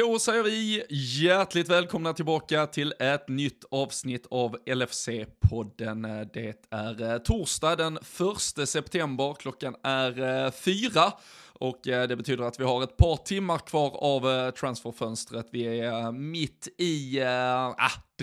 [0.00, 6.28] Då säger vi hjärtligt välkomna tillbaka till ett nytt avsnitt av LFC-podden.
[6.32, 7.98] Det är eh, torsdag den
[8.58, 11.12] 1 september, klockan är eh, fyra.
[11.52, 15.46] Och eh, det betyder att vi har ett par timmar kvar av transferfönstret.
[15.52, 17.74] Vi är mitt i, äh,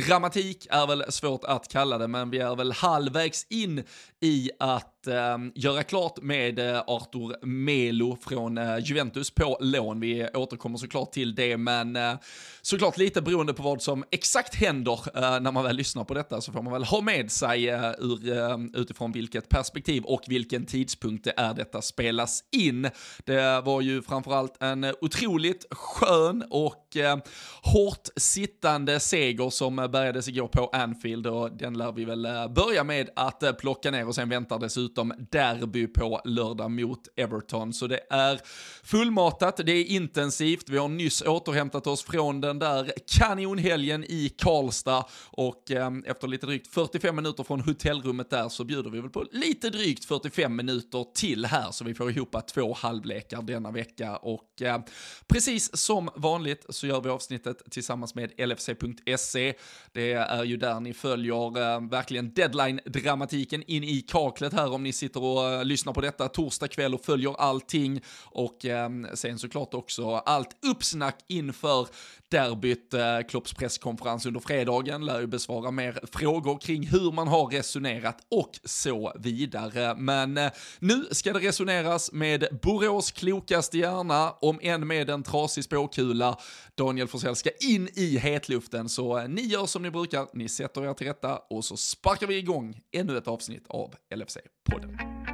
[0.02, 3.84] dramatik är väl svårt att kalla det, men vi är väl halvvägs in
[4.21, 10.00] i att eh, göra klart med eh, Artur Melo från eh, Juventus på lån.
[10.00, 12.14] Vi återkommer såklart till det, men eh,
[12.61, 16.42] såklart lite beroende på vad som exakt händer eh, när man väl lyssnar på detta
[16.42, 20.65] så får man väl ha med sig eh, ur, eh, utifrån vilket perspektiv och vilken
[20.65, 22.89] tidpunkt det är detta spelas in.
[23.25, 27.18] Det var ju framförallt en otroligt skön och eh,
[27.61, 32.47] hårt sittande seger som Eh, bärgades igår på Anfield och den lär vi väl eh,
[32.47, 37.73] börja med att eh, plocka ner och sen väntar dessutom derby på lördag mot Everton.
[37.73, 38.39] Så det är
[38.83, 45.05] fullmatat, det är intensivt, vi har nyss återhämtat oss från den där kanonhelgen i Karlstad
[45.31, 49.25] och eh, efter lite drygt 45 minuter från hotellrummet där så bjuder vi väl på
[49.31, 54.62] lite drygt 45 minuter till här så vi får ihop två halvlekar denna vecka och
[54.62, 54.81] eh,
[55.28, 59.53] precis som vanligt så gör vi avsnittet tillsammans med LFC.se.
[59.92, 64.94] Det är ju där ni följer eh, verkligen deadline-dramatiken in i kaklet här om ni
[64.94, 68.02] sitter och eh, lyssnar på detta torsdag kväll och följer allting.
[68.25, 71.88] Och eh, sen såklart också allt uppsnack inför
[72.31, 72.94] derbyt.
[72.94, 77.47] Eh, uh, Klopps presskonferens under fredagen lär ju besvara mer frågor kring hur man har
[77.47, 79.95] resonerat och så vidare.
[79.95, 80.39] Men
[80.80, 86.38] nu ska det resoneras med Borås klokaste hjärna, om än med en trasig spåkula.
[86.75, 90.94] Daniel Forsell ska in i hetluften, så ni gör som ni brukar, ni sätter er
[90.94, 95.27] till rätta och så sparkar vi igång ännu ett avsnitt av LFC-podden.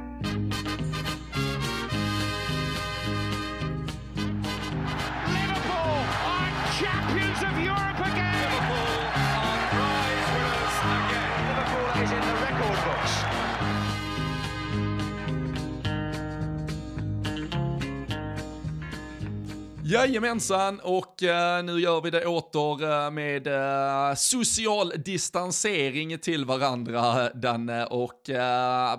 [19.86, 27.30] Jajamensan, och uh, nu gör vi det åter uh, med uh, social distansering till varandra,
[27.34, 27.86] Danne.
[27.86, 28.20] Och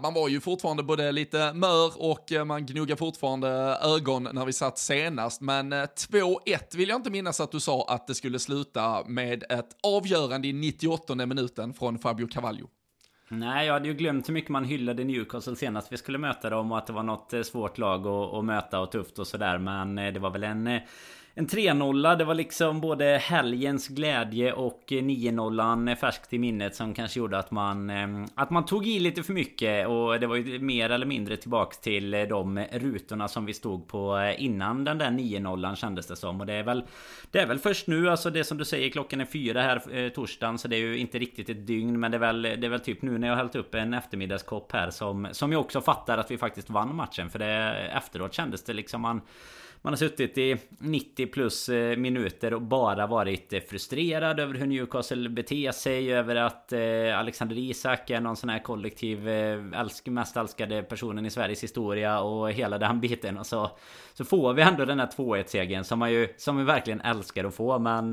[0.01, 3.47] man var ju fortfarande både lite mör och man gnuggar fortfarande
[3.81, 5.41] ögon när vi satt senast.
[5.41, 6.38] Men 2-1
[6.75, 10.53] vill jag inte minnas att du sa att det skulle sluta med ett avgörande i
[10.53, 12.69] 98 minuten från Fabio Cavallo.
[13.28, 16.72] Nej, jag hade ju glömt hur mycket man hyllade Newcastle senast vi skulle möta dem
[16.72, 19.58] och att det var något eh, svårt lag att, att möta och tufft och sådär.
[19.58, 20.81] Men eh, det var väl en eh,
[21.38, 26.75] en 3-0 det var liksom både helgens glädje och eh, 9-0 eh, färskt i minnet
[26.75, 29.88] som kanske gjorde att man eh, Att man tog i lite för mycket.
[29.88, 34.34] Och det var ju mer eller mindre tillbaks till de rutorna som vi stod på
[34.38, 36.41] innan den där 9-0 kändes det som.
[36.41, 36.84] Och det är väl
[37.31, 40.57] Det är väl först nu alltså det som du säger klockan är fyra här torsdagen
[40.57, 42.00] så det är ju inte riktigt ett dygn.
[42.00, 43.94] Men det är väl Det är väl typ nu när jag har hällt upp en
[43.94, 47.29] eftermiddagskopp här som Som jag också fattar att vi faktiskt vann matchen.
[47.29, 47.46] För det
[47.94, 49.22] efteråt kändes det liksom man
[49.85, 54.66] man har suttit i 90 plus eh, minuter och bara varit eh, frustrerad över hur
[54.66, 56.13] Newcastle beter sig.
[56.13, 61.29] Över att eh, Alexander Isak är någon sån här kollektiv älsk, mest älskade personen i
[61.29, 63.38] Sveriges historia och hela den biten.
[63.38, 63.72] Och så,
[64.13, 67.46] så får vi ändå den här 2-1 segern som man ju som vi verkligen älskar
[67.46, 67.79] att få.
[67.79, 68.12] Men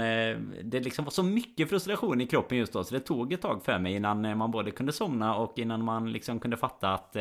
[0.63, 3.65] det liksom var så mycket frustration i kroppen just då så det tog ett tag
[3.65, 7.13] för mig innan man både kunde somna och innan man liksom kunde fatta att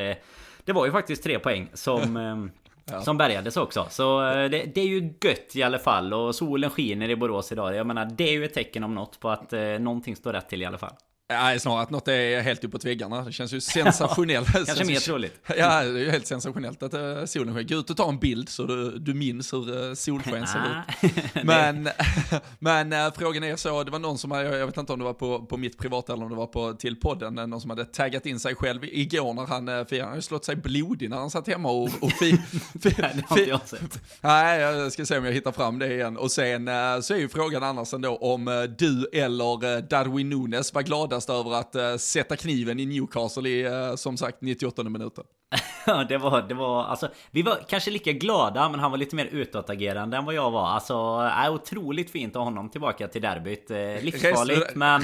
[0.65, 2.49] det var ju faktiskt tre poäng som
[2.91, 3.01] Ja.
[3.01, 3.87] Som bärgades också.
[3.89, 6.13] Så eh, det, det, är ju gött i alla fall.
[6.13, 7.75] Och solen skiner i Borås idag.
[7.75, 10.49] Jag menar, det är ju ett tecken om något på att eh, någonting står rätt
[10.49, 10.93] till i alla fall.
[11.31, 13.21] Nej, snarare att något är helt uppåt väggarna.
[13.21, 14.47] Det känns ju sensationellt.
[14.65, 15.39] Kanske mer troligt.
[15.47, 17.69] Ja, det är ju helt sensationellt att uh, solen skiner.
[17.69, 21.21] Gå ut och ta en bild så du, du minns hur uh, solsken ser ut.
[21.43, 21.89] Men,
[22.59, 25.13] men uh, frågan är så, det var någon som, jag, vet inte om det var
[25.13, 28.25] på, på mitt privata eller om det var på, till podden, någon som hade taggat
[28.25, 30.01] in sig själv igår när han firade.
[30.01, 32.31] Han hade slått sig blodig när han satt hemma och, och fi,
[32.81, 34.01] fi, Nej, det har jag sett.
[34.21, 36.17] Nej, jag ska se om jag hittar fram det igen.
[36.17, 36.69] Och sen
[37.01, 41.59] så är ju frågan annars ändå om du eller Darwin Nunes var glada gladast över
[41.59, 45.23] att uh, sätta kniven i Newcastle i, uh, som sagt, 98 minuten.
[45.85, 49.15] Ja, det var, det var, alltså, vi var kanske lika glada, men han var lite
[49.15, 50.67] mer utåtagerande än vad jag var.
[50.67, 50.93] Alltså,
[51.33, 53.71] är otroligt fint att ha honom tillbaka till derbyt.
[53.71, 55.01] Eh, livsfarligt, men...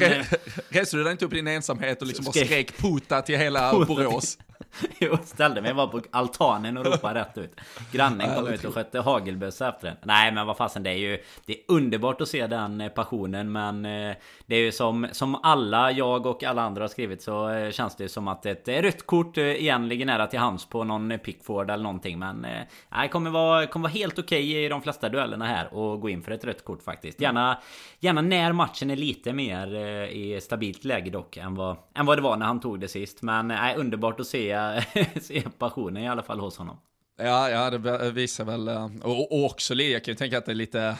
[0.69, 3.71] Reste du dig inte upp i din ensamhet och liksom bara skrek puta till hela
[3.71, 4.37] Borås?
[4.99, 7.59] Jo, ställde mig bara på altanen och ropade rätt ut.
[7.91, 9.97] Grannen kom ut och skötte hagelbössa efter den.
[10.03, 11.23] Nej, men vad fasen, det är ju...
[11.45, 13.85] Det är underbart att se den eh, passionen, men...
[13.85, 14.15] Eh,
[14.45, 17.95] det är ju som, som alla, jag och alla andra har skrivit så eh, känns
[17.95, 22.19] det som att ett rött kort egentligen är till hands på någon Pickford eller någonting.
[22.19, 22.47] Men...
[22.89, 26.09] Nej, kommer vara, kommer vara helt okej okay i de flesta duellerna här och gå
[26.09, 27.21] in för ett rött kort faktiskt.
[27.21, 27.57] Gärna,
[27.99, 29.75] gärna när matchen är lite mer
[30.05, 33.21] i stabilt läge dock än vad, än vad det var när han tog det sist.
[33.21, 34.51] Men nej, underbart att se
[35.21, 36.77] se passionen i alla fall hos honom.
[37.19, 40.55] Ja, ja det visar väl, eh, och, också jag kan ju tänka att det är
[40.55, 40.97] lite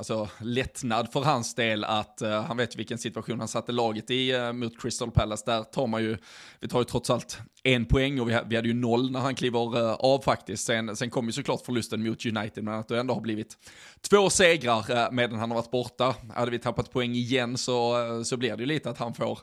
[0.00, 4.36] alltså, lättnad för hans del att uh, han vet vilken situation han satte laget i
[4.36, 5.42] uh, mot Crystal Palace.
[5.46, 6.16] Där tar man ju,
[6.60, 9.34] vi tar ju trots allt en poäng och vi, vi hade ju noll när han
[9.34, 10.66] kliver uh, av faktiskt.
[10.66, 13.56] Sen, sen kom ju såklart förlusten mot United, men att det ändå har blivit
[14.10, 16.14] två segrar medan han har varit borta.
[16.34, 17.94] Hade vi tappat poäng igen så,
[18.24, 19.38] så blir det ju lite att han får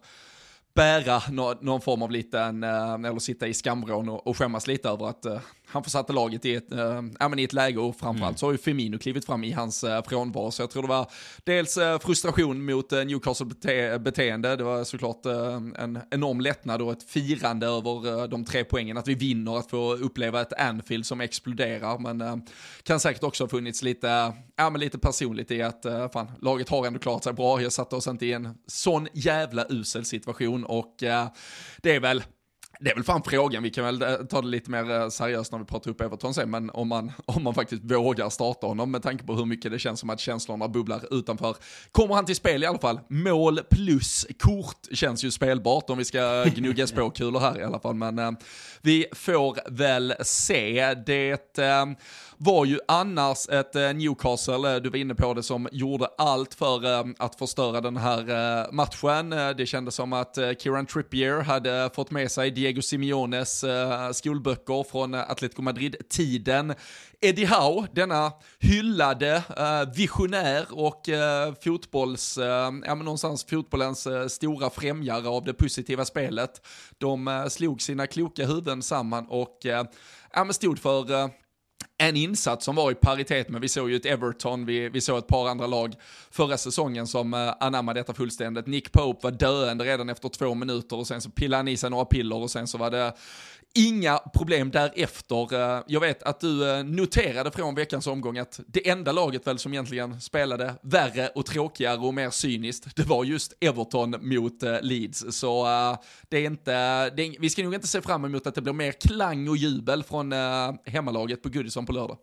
[0.77, 5.09] bära någon, form av liten, eh, eller sitta i skamvrån och, och skämmas lite över
[5.09, 5.39] att eh,
[5.69, 8.37] han försatte laget i ett, äh, men i ett läge och framförallt mm.
[8.37, 10.51] så har ju Firmino klivit fram i hans äh, frånvaro.
[10.51, 11.11] Så jag tror det var
[11.43, 16.81] dels äh, frustration mot äh, Newcastle bete beteende, det var såklart äh, en enorm lättnad
[16.81, 20.53] och ett firande över äh, de tre poängen, att vi vinner, att få uppleva ett
[20.53, 21.99] Anfield som exploderar.
[21.99, 22.35] Men äh,
[22.83, 26.69] kan säkert också ha funnits lite, ja, men lite personligt i att äh, fan, laget
[26.69, 30.65] har ändå klarat sig bra, jag satte oss inte i en sån jävla usel situation
[30.65, 31.27] och äh,
[31.77, 32.23] det är väl
[32.79, 35.51] det är väl fan frågan, vi kan väl eh, ta det lite mer eh, seriöst
[35.51, 38.91] när vi pratar upp Everton sen, men om man, om man faktiskt vågar starta honom
[38.91, 41.55] med tanke på hur mycket det känns som att känslorna bubblar utanför.
[41.91, 46.05] Kommer han till spel i alla fall, mål plus kort känns ju spelbart om vi
[46.05, 48.31] ska gnugga spåkulor här i alla fall, men eh,
[48.81, 50.93] vi får väl se.
[51.05, 51.85] Det eh,
[52.37, 56.53] var ju annars ett eh, Newcastle, eh, du var inne på det, som gjorde allt
[56.53, 59.29] för eh, att förstöra den här matchen.
[59.29, 63.65] Det kändes som att Kieran Trippier hade fått med sig Diego Simeones
[64.13, 66.73] skolböcker från Atletico Madrid-tiden.
[67.21, 69.43] Eddie Howe, denna hyllade
[69.95, 71.09] visionär och
[71.63, 72.37] fotbolls,
[72.85, 76.61] ja men någonstans fotbollens stora främjare av det positiva spelet.
[76.97, 79.85] De slog sina kloka huvuden samman och ja,
[80.35, 81.29] men stod för
[81.97, 85.17] en insats som var i paritet med, vi såg ju ett Everton, vi, vi såg
[85.17, 85.95] ett par andra lag
[86.31, 88.67] förra säsongen som uh, anammade detta fullständigt.
[88.67, 91.89] Nick Pope var döende redan efter två minuter och sen så pillade han i sig
[91.89, 93.13] några piller och sen så var det
[93.75, 95.53] Inga problem därefter.
[95.53, 99.59] Eh, jag vet att du eh, noterade från veckans omgång att det enda laget väl
[99.59, 104.81] som egentligen spelade värre och tråkigare och mer cyniskt, det var just Everton mot eh,
[104.81, 105.25] Leeds.
[105.29, 105.67] Så
[106.29, 106.71] det är inte,
[107.09, 109.57] det är, vi ska nog inte se fram emot att det blir mer klang och
[109.57, 110.33] jubel från
[110.85, 112.17] hemmalaget på Goodison på lördag.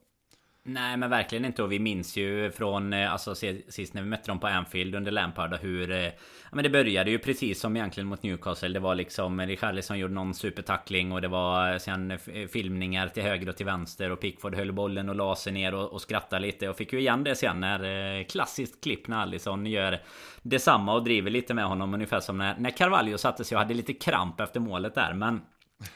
[0.66, 3.34] Nej men verkligen inte och vi minns ju från eh, alltså
[3.69, 6.08] sist när vi mötte dem på Anfield under Lampard hur eh,
[6.52, 8.69] men det började ju precis som egentligen mot Newcastle.
[8.69, 12.19] Det var liksom Richarlison gjorde någon supertackling och det var eh, sen
[12.52, 15.93] filmningar till höger och till vänster och Pickford höll bollen och la sig ner och,
[15.93, 20.00] och skrattade lite och fick ju igen det sen när klassiskt klipp när Allison gör
[20.43, 23.75] detsamma och driver lite med honom ungefär som när, när Carvalho satte sig och hade
[23.75, 25.40] lite kramp efter målet där men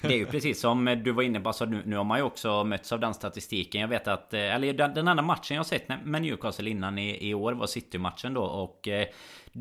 [0.01, 2.25] det är ju precis som du var inne på, alltså nu, nu har man ju
[2.25, 3.81] också mötts av den statistiken.
[3.81, 7.29] Jag vet att, eh, eller den, den enda matchen jag sett med Newcastle innan i,
[7.29, 9.07] i år var City-matchen då och eh,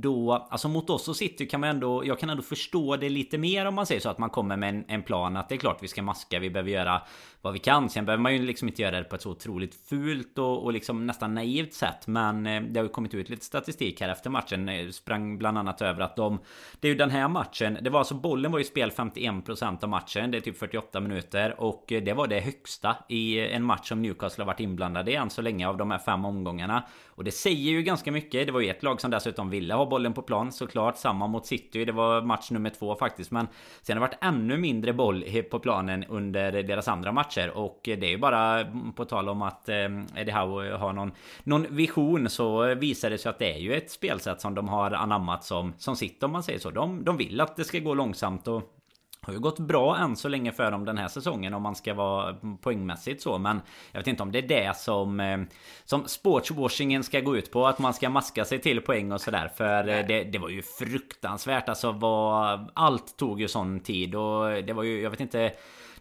[0.01, 3.37] då, alltså mot oss och City kan man ändå, jag kan ändå förstå det lite
[3.37, 5.59] mer om man säger så att man kommer med en, en plan att det är
[5.59, 7.01] klart vi ska maska, vi behöver göra
[7.41, 7.89] vad vi kan.
[7.89, 10.73] Sen behöver man ju liksom inte göra det på ett så otroligt fult och, och
[10.73, 12.07] liksom nästan naivt sätt.
[12.07, 14.69] Men eh, det har ju kommit ut lite statistik här efter matchen.
[14.69, 16.39] Eh, sprang bland annat över att de...
[16.79, 17.77] Det är ju den här matchen.
[17.81, 20.31] Det var alltså bollen var ju spel 51% av matchen.
[20.31, 21.61] Det är typ 48 minuter.
[21.61, 25.15] Och eh, det var det högsta i en match som Newcastle har varit inblandade i
[25.15, 26.83] än så länge av de här fem omgångarna.
[27.07, 28.45] Och det säger ju ganska mycket.
[28.47, 30.97] Det var ju ett lag som dessutom ville ha bollen på plan såklart.
[30.97, 31.85] Samma mot City.
[31.85, 33.31] Det var match nummer två faktiskt.
[33.31, 33.47] Men
[33.81, 37.57] sen har det varit ännu mindre boll på planen under deras andra matcher.
[37.57, 39.75] Och det är ju bara på tal om att eh,
[40.15, 41.11] Eddie Howe har någon,
[41.43, 44.91] någon vision så visar det sig att det är ju ett spelsätt som de har
[44.91, 46.69] anammat som, som sitt om man säger så.
[46.69, 48.76] De, de vill att det ska gå långsamt och
[49.21, 51.93] har ju gått bra än så länge för dem den här säsongen om man ska
[51.93, 55.39] vara poängmässigt så men Jag vet inte om det är det som eh,
[55.85, 59.51] Som sportswashingen ska gå ut på att man ska maska sig till poäng och sådär
[59.57, 61.69] för eh, det, det, var ju fruktansvärt.
[61.69, 65.51] Alltså vad Allt tog ju sån tid och det var ju jag vet inte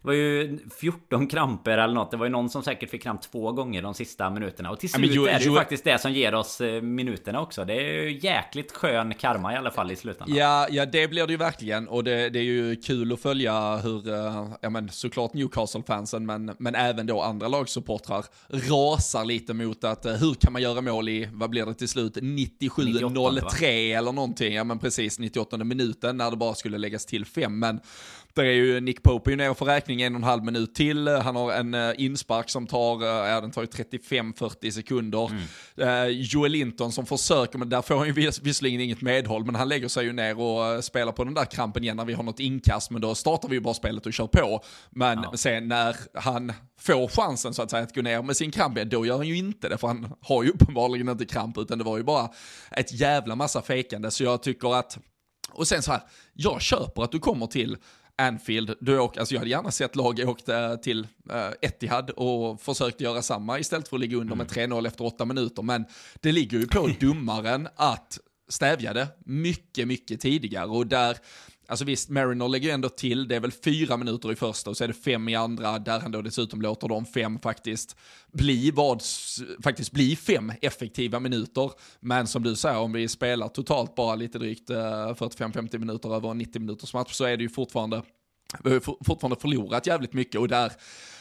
[0.06, 2.10] var ju 14 kramper eller något.
[2.10, 4.70] Det var ju någon som säkert fick kramp två gånger de sista minuterna.
[4.70, 7.64] Och till slut ja, är det ju faktiskt det som ger oss eh, minuterna också.
[7.64, 10.36] Det är ju jäkligt skön karma i alla fall i slutändan.
[10.36, 11.88] Ja, ja det blir det ju verkligen.
[11.88, 16.54] Och det, det är ju kul att följa hur, uh, ja men såklart Newcastle-fansen, men,
[16.58, 21.08] men även då andra lagsupportrar rasar lite mot att uh, hur kan man göra mål
[21.08, 24.54] i, vad blir det till slut, 97-03 eller någonting.
[24.54, 27.58] Ja men precis, 98 minuten när det bara skulle läggas till fem.
[27.58, 27.80] Men
[28.36, 31.08] där är ju Nick Pope ju nere för räkning en och en halv minut till.
[31.08, 35.30] Han har en uh, inspark som tar, uh, ja den tar ju 35-40 sekunder.
[35.30, 36.12] Mm.
[36.12, 39.68] Joel Linton som försöker, men där får han ju vis visserligen inget medhåll, men han
[39.68, 42.40] lägger sig ju ner och spelar på den där krampen igen när vi har något
[42.40, 44.62] inkast, men då startar vi ju bara spelet och kör på.
[44.90, 45.36] Men ja.
[45.36, 49.06] sen när han får chansen så att säga att gå ner med sin kramp, då
[49.06, 51.96] gör han ju inte det, för han har ju uppenbarligen inte kramp, utan det var
[51.96, 52.30] ju bara
[52.70, 54.10] ett jävla massa fejkande.
[54.10, 54.98] Så jag tycker att,
[55.52, 56.00] och sen så här,
[56.32, 57.76] jag köper att du kommer till
[58.18, 63.04] Anfield, du åker, alltså jag hade gärna sett lag åkte till uh, Etihad och försökte
[63.04, 64.86] göra samma istället för att ligga under med 3-0 mm.
[64.86, 65.62] efter åtta minuter.
[65.62, 65.84] Men
[66.20, 68.18] det ligger ju på domaren att
[68.48, 71.16] stävja det mycket, mycket tidigare och där
[71.68, 74.76] Alltså visst, Marinol lägger ju ändå till, det är väl fyra minuter i första och
[74.76, 77.96] så är det fem i andra, där han då dessutom låter de fem faktiskt
[78.32, 79.02] bli vad,
[79.62, 81.70] faktiskt bli fem effektiva minuter.
[82.00, 86.30] Men som du säger, om vi spelar totalt bara lite drygt eh, 45-50 minuter över
[86.30, 88.02] en 90 minuters match så är det ju fortfarande,
[88.64, 90.72] vi har fortfarande förlorat jävligt mycket och där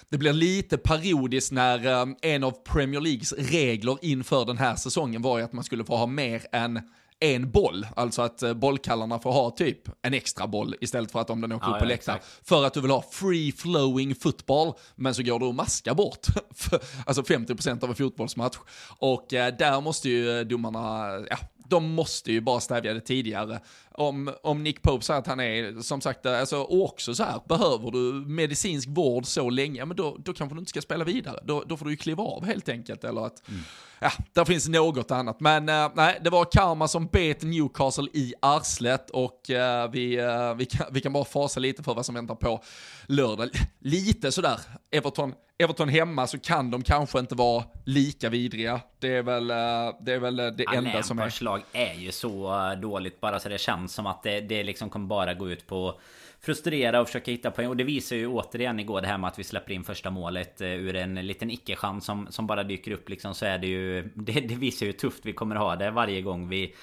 [0.09, 5.21] det blir lite parodiskt när eh, en av Premier Leagues regler inför den här säsongen
[5.21, 6.81] var ju att man skulle få ha mer än
[7.19, 11.29] en boll, alltså att eh, bollkallarna får ha typ en extra boll istället för att
[11.29, 12.19] om den åker ja, upp på ja, läktaren.
[12.43, 16.27] För att du vill ha free flowing football, men så går du och maskar bort
[17.05, 18.57] alltså 50% av en fotbollsmatch.
[18.97, 21.37] Och eh, där måste ju domarna, ja,
[21.69, 23.59] de måste ju bara stävja det tidigare.
[23.91, 27.91] Om, om Nick Pope säger att han är, som sagt, alltså också så här, behöver
[27.91, 31.39] du medicinsk vård så länge, men då, då kanske du inte ska spela vidare.
[31.43, 33.03] Då, då får du ju kliva av helt enkelt.
[33.03, 33.61] Eller att, mm.
[34.05, 35.39] Ja, där finns något annat.
[35.39, 40.53] Men uh, nej, det var karma som bet Newcastle i arslet och uh, vi, uh,
[40.53, 42.63] vi, kan, vi kan bara fasa lite för vad som väntar på
[43.07, 43.49] lördag.
[43.79, 44.59] Lite sådär,
[44.91, 48.81] Everton Everton hemma så kan de kanske inte vara lika vidriga.
[48.99, 49.55] Det är väl eh,
[50.01, 51.29] det, är väl det enda Allen som är...
[51.29, 54.89] slag är ju så eh, dåligt bara så det känns som att det, det liksom
[54.89, 55.99] kommer bara gå ut på
[56.45, 57.67] frustrera och försöka hitta poäng.
[57.67, 60.61] Och det visar ju återigen igår det här med att vi släpper in första målet
[60.61, 63.35] eh, ur en liten icke-chans som, som bara dyker upp liksom.
[63.35, 64.01] Så är det ju...
[64.15, 66.73] Det, det visar ju hur tufft vi kommer ha det varje gång vi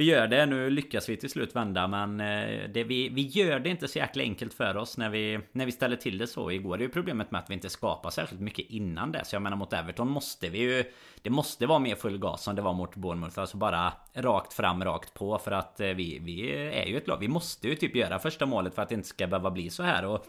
[0.00, 0.46] vi gör det.
[0.46, 3.98] Nu lyckas vi till slut vända men eh, det, vi, vi gör det inte så
[3.98, 6.50] jäkla enkelt för oss när vi, när vi ställer till det så.
[6.50, 9.24] Igår det är ju problemet med att vi inte skapar särskilt mycket innan det.
[9.24, 10.84] Så jag menar mot Everton måste vi ju...
[11.22, 13.40] Det måste vara mer full gas som det var mot Bournemouth.
[13.40, 15.38] Alltså bara rakt fram, rakt på.
[15.38, 17.18] För att eh, vi, vi är ju ett lag.
[17.20, 19.82] Vi måste ju typ göra första målet för att det inte ska behöva bli så
[19.82, 20.04] här.
[20.04, 20.26] Och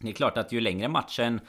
[0.00, 1.40] det är klart att ju längre matchen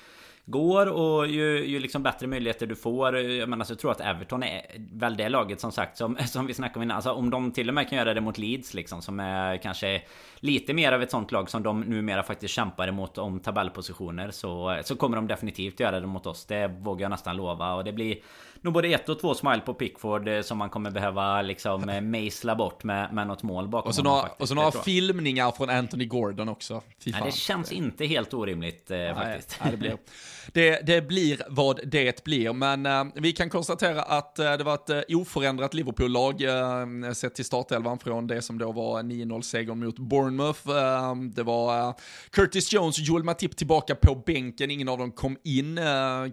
[0.50, 3.18] går och ju, ju liksom bättre möjligheter du får.
[3.18, 4.62] Jag menar så jag tror att Everton är
[4.94, 6.96] väl det laget som sagt som, som vi snackade om innan.
[6.96, 10.01] Alltså om de till och med kan göra det mot Leeds liksom som är kanske
[10.39, 14.82] lite mer av ett sånt lag som de numera faktiskt kämpar emot om tabellpositioner så,
[14.84, 16.46] så kommer de definitivt göra det mot oss.
[16.46, 18.18] Det vågar jag nästan lova och det blir
[18.61, 22.01] nog både ett och två smile på Pickford eh, som man kommer behöva liksom eh,
[22.01, 25.51] mejsla bort med, med något mål bakom Och så några, faktiskt, och så några filmningar
[25.51, 26.81] från Anthony Gordon också.
[27.05, 29.59] Nej, det känns inte helt orimligt eh, faktiskt.
[29.63, 29.97] Nej, det, blir,
[30.53, 34.73] det, det, blir vad det blir, men uh, vi kan konstatera att uh, det var
[34.73, 39.99] ett uh, oförändrat Liverpool-lag uh, sett till startelvan från det som då var 9-0-segern mot
[39.99, 40.67] Bournemouth.
[41.35, 41.93] det var
[42.29, 45.75] Curtis Jones och Joel Matip tillbaka på bänken, ingen av dem kom in.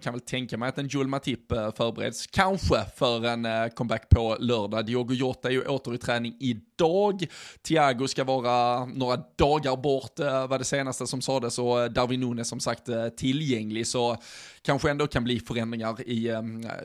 [0.01, 4.37] kan väl tänka mig att en Joel Matip förbereds kanske för en eh, comeback på
[4.39, 4.85] lördag.
[4.85, 7.25] Diogo Jota är ju åter i träning idag.
[7.67, 12.19] Thiago ska vara några dagar bort, eh, var det senaste som sades, och eh, Darwin
[12.19, 13.87] Nunes som sagt tillgänglig.
[13.87, 14.17] Så
[14.61, 16.31] kanske ändå kan bli förändringar i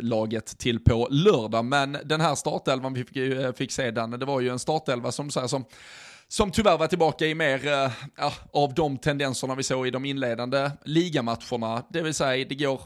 [0.01, 1.65] laget till på lördag.
[1.65, 5.31] Men den här startelvan vi fick, fick se, den, det var ju en startelva som,
[5.31, 5.65] så här, som
[6.33, 10.71] som tyvärr var tillbaka i mer äh, av de tendenserna vi såg i de inledande
[10.85, 11.85] ligamatcherna.
[11.91, 12.81] Det vill säga, det går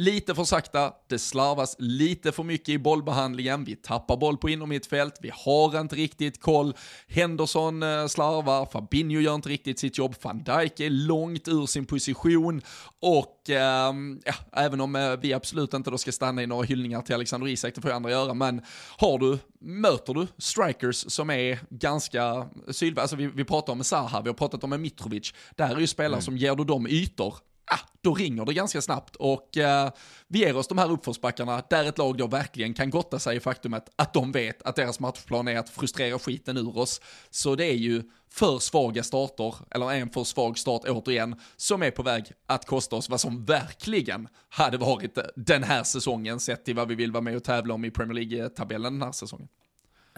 [0.00, 5.18] lite för sakta, det slarvas lite för mycket i bollbehandlingen, vi tappar boll på innermittfält,
[5.22, 6.74] vi har inte riktigt koll,
[7.08, 11.86] Henderson eh, slarvar, Fabinho gör inte riktigt sitt jobb, van Dijk är långt ur sin
[11.86, 12.62] position.
[13.00, 17.02] Och eh, ja, även om eh, vi absolut inte då ska stanna i några hyllningar
[17.02, 18.62] till Alexander Isak, det får andra göra, men
[18.98, 24.20] har du, möter du strikers som är ganska sydvä, alltså vi, vi pratar om Zaha,
[24.20, 26.22] vi har pratat om Mitrovic, där är ju spelare mm.
[26.22, 27.34] som ger du dem ytor,
[27.70, 29.90] ah, då ringer det ganska snabbt och eh,
[30.28, 33.40] vi ger oss de här uppförsbackarna där ett lag då verkligen kan gotta sig i
[33.40, 37.00] faktumet att de vet att deras matchplan är att frustrera skiten ur oss.
[37.30, 41.90] Så det är ju för svaga starter, eller en för svag start återigen, som är
[41.90, 46.76] på väg att kosta oss vad som verkligen hade varit den här säsongen sett till
[46.76, 49.48] vad vi vill vara med och tävla om i Premier League-tabellen den här säsongen.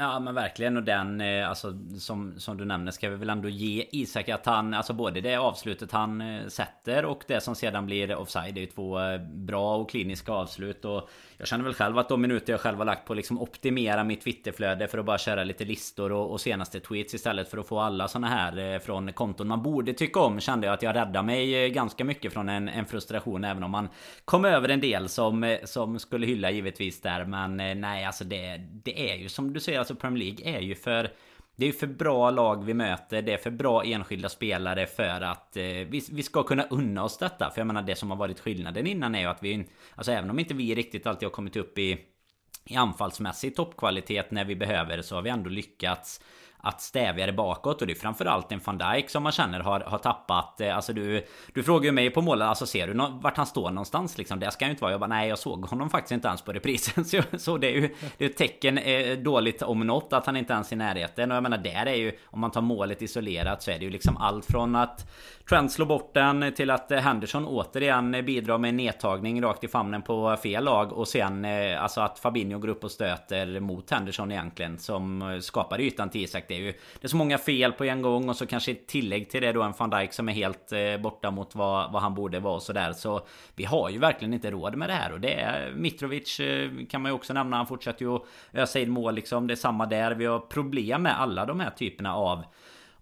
[0.02, 0.76] Ja men verkligen.
[0.76, 4.46] Och den eh, alltså som, som du nämner ska vi väl ändå ge Isak att
[4.46, 8.54] han Alltså både det avslutet han eh, sätter och det som sedan blir offside.
[8.54, 10.84] Det är ju två eh, bra och kliniska avslut.
[10.84, 14.04] Och Jag känner väl själv att de minuter jag själv har lagt på liksom optimera
[14.04, 17.68] mitt Twitterflöde för att bara köra lite listor och, och senaste tweets istället för att
[17.68, 21.22] få alla såna här från konton man borde tycka om Kände jag att jag räddade
[21.22, 23.88] mig ganska mycket från en, en frustration även om man
[24.24, 27.24] kom över en del som, som skulle hylla givetvis där.
[27.24, 30.60] Men nej alltså det, det är ju som du säger alltså Alltså Premier League är
[30.60, 31.10] ju för
[31.56, 35.20] det är ju för bra lag vi möter, det är för bra enskilda spelare för
[35.20, 37.50] att eh, vi, vi ska kunna unna oss detta.
[37.50, 40.30] För jag menar det som har varit skillnaden innan är ju att vi, alltså även
[40.30, 41.98] om inte vi riktigt alltid har kommit upp i,
[42.64, 46.20] i anfallsmässig toppkvalitet när vi behöver så har vi ändå lyckats
[46.62, 47.80] att stävja det bakåt.
[47.80, 50.60] Och det är framförallt en van Dijk som man känner har, har tappat.
[50.60, 53.46] Eh, alltså du Du frågar ju mig på målet Alltså ser du no vart han
[53.46, 54.40] står någonstans liksom?
[54.40, 54.92] Det ska ju inte vara.
[54.92, 57.04] Jag bara nej jag såg honom faktiskt inte ens på reprisen.
[57.12, 60.36] Så, så det är ju Det är ett tecken eh, dåligt om något Att han
[60.36, 61.30] inte ens är i närheten.
[61.30, 63.90] Och jag menar där är ju Om man tar målet isolerat så är det ju
[63.90, 65.06] liksom allt från att
[65.48, 69.68] Trent slår bort den till att eh, Henderson återigen bidrar med en nedtagning rakt i
[69.68, 70.92] famnen på fel lag.
[70.92, 75.38] Och sen eh, alltså att Fabinho går upp och stöter mot Henderson egentligen som eh,
[75.38, 76.48] skapar ytan till Isak.
[76.52, 78.86] Det är ju det är så många fel på en gång och så kanske ett
[78.86, 82.02] tillägg till det då en van Dijk som är helt eh, borta mot vad, vad
[82.02, 82.92] han borde vara och sådär.
[82.92, 86.70] Så vi har ju verkligen inte råd med det här och det är Mitrovic eh,
[86.90, 87.56] kan man ju också nämna.
[87.56, 89.46] Han fortsätter ju att ösa in mål liksom.
[89.46, 90.14] Det är samma där.
[90.14, 92.44] Vi har problem med alla de här typerna av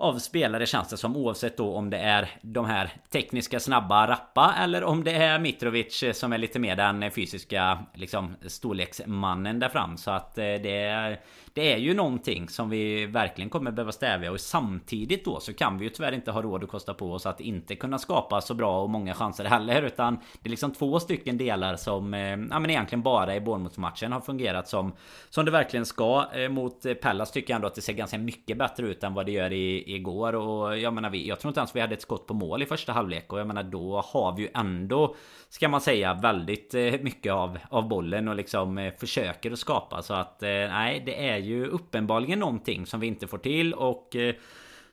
[0.00, 4.54] av spelare känns det som oavsett då om det är de här tekniska snabba rappa
[4.58, 9.68] eller om det är Mitrovic eh, som är lite mer den fysiska liksom storleksmannen där
[9.68, 11.20] fram så att det är
[11.54, 14.32] det är ju någonting som vi verkligen kommer behöva stävja.
[14.32, 17.26] Och samtidigt då så kan vi ju tyvärr inte ha råd att kosta på oss
[17.26, 19.82] att inte kunna skapa så bra och många chanser heller.
[19.82, 24.12] Utan det är liksom två stycken delar som eh, ja men egentligen bara i Bournemouth-matchen
[24.12, 24.92] har fungerat som
[25.30, 26.26] som det verkligen ska.
[26.34, 29.26] Eh, mot Pallas tycker jag ändå att det ser ganska mycket bättre ut än vad
[29.26, 30.34] det gör i, igår.
[30.34, 32.66] Och jag menar vi jag tror inte ens vi hade ett skott på mål i
[32.66, 33.32] första halvlek.
[33.32, 35.14] Och jag menar då har vi ju ändå
[35.48, 40.02] ska man säga väldigt eh, mycket av av bollen och liksom eh, försöker att skapa.
[40.02, 44.16] Så att eh, nej det är ju uppenbarligen någonting som vi inte får till och
[44.16, 44.34] eh,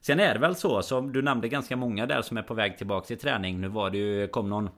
[0.01, 2.77] Sen är det väl så som du nämnde ganska många där som är på väg
[2.77, 3.61] tillbaka till träning.
[3.61, 4.69] Nu var det ju, kom någon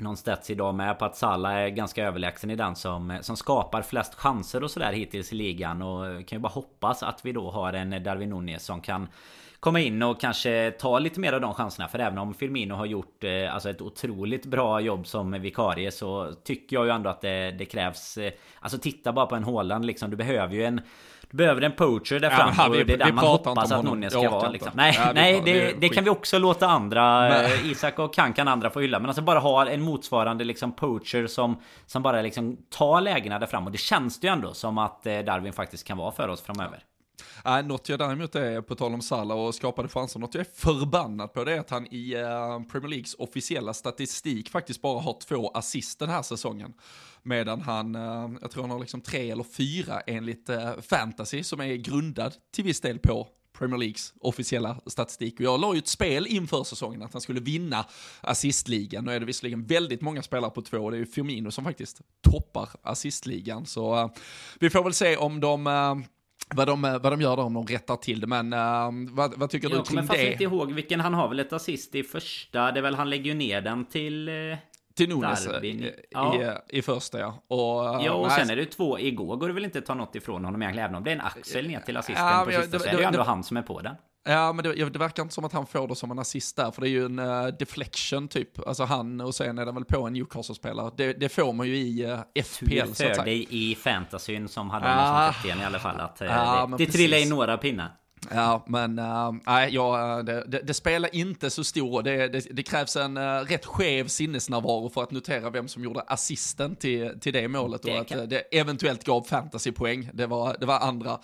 [0.00, 3.82] någon stats idag med på att Salah är ganska överlägsen i den som, som skapar
[3.82, 5.82] flest chanser och sådär hittills i ligan.
[5.82, 9.08] Och eh, kan ju bara hoppas att vi då har en Darwin Nunez som kan
[9.60, 11.88] komma in och kanske ta lite mer av de chanserna.
[11.88, 16.32] För även om Firmino har gjort eh, alltså ett otroligt bra jobb som vikarie så
[16.44, 18.18] tycker jag ju ändå att det, det krävs...
[18.18, 20.10] Eh, alltså titta bara på en Håland liksom.
[20.10, 20.80] Du behöver ju en...
[21.30, 23.84] Du behöver en poacher där ja, fram här, och det är där man hoppas att
[23.84, 24.72] Nunez ska vara liksom.
[24.74, 28.32] Nej, ja, nej det, det, det kan vi också låta andra eh, Isak och Kan
[28.32, 32.22] kan andra få hylla Men alltså bara ha en motsvarande liksom poacher som Som bara
[32.22, 35.52] liksom tar lägena där fram Och det känns det ju ändå som att eh, Darwin
[35.52, 36.78] faktiskt kan vara för oss framöver
[37.44, 40.50] Äh, något jag däremot är, på tal om Salah och skapade chanser, något jag är
[40.54, 45.18] förbannad på det är att han i äh, Premier Leagues officiella statistik faktiskt bara har
[45.28, 46.74] två assist den här säsongen.
[47.22, 51.60] Medan han, äh, jag tror han har liksom tre eller fyra enligt äh, fantasy som
[51.60, 55.34] är grundad till viss del på Premier Leagues officiella statistik.
[55.34, 57.86] Och jag la ju ett spel inför säsongen att han skulle vinna
[58.20, 59.04] assistligan.
[59.04, 61.64] Nu är det visserligen väldigt många spelare på två och det är ju Firmino som
[61.64, 63.66] faktiskt toppar assistligan.
[63.66, 64.10] Så uh,
[64.60, 65.96] vi får väl se om de uh,
[66.54, 68.26] vad de, vad de gör då om de rättar till det.
[68.26, 70.02] Men uh, vad, vad, tycker jag du kring det?
[70.02, 72.72] Jag kommer inte ihåg vilken han har väl ett assist i första.
[72.72, 74.28] Det är väl han lägger ju ner den till...
[74.28, 74.56] Uh,
[74.98, 76.60] till Nunes eh, i, ja.
[76.68, 77.44] i, i, första ja.
[77.48, 77.58] Och,
[78.04, 80.14] ja och nej, sen är det två, igår går det väl inte att ta något
[80.16, 80.84] ifrån honom egentligen.
[80.84, 82.92] Även om det är en axel ner till assisten ja, på sista det, så är
[82.92, 83.94] det ju ändå det, han som är på den.
[84.24, 86.70] Ja, men det, det, verkar inte som att han får det som en assist där,
[86.70, 88.68] för det är ju en uh, deflection typ.
[88.68, 90.90] Alltså han och sen är den väl på en Newcastle-spelare.
[90.96, 93.24] Det, det, får man ju i uh, FPL Tur så att säga.
[93.24, 96.00] dig i fantasyn som hade honom som kapten i alla fall.
[96.00, 97.92] Att, ja, det, det trillar in några pinnar.
[98.30, 102.02] Ja, men uh, nej, ja, det, det, det, spelar inte så stor.
[102.02, 106.76] Det, det, krävs en uh, rätt skev sinnesnärvaro för att notera vem som gjorde assisten
[106.76, 110.10] till, till det målet och att uh, det eventuellt gav fantasypoäng.
[110.12, 111.18] Det var, det var andra,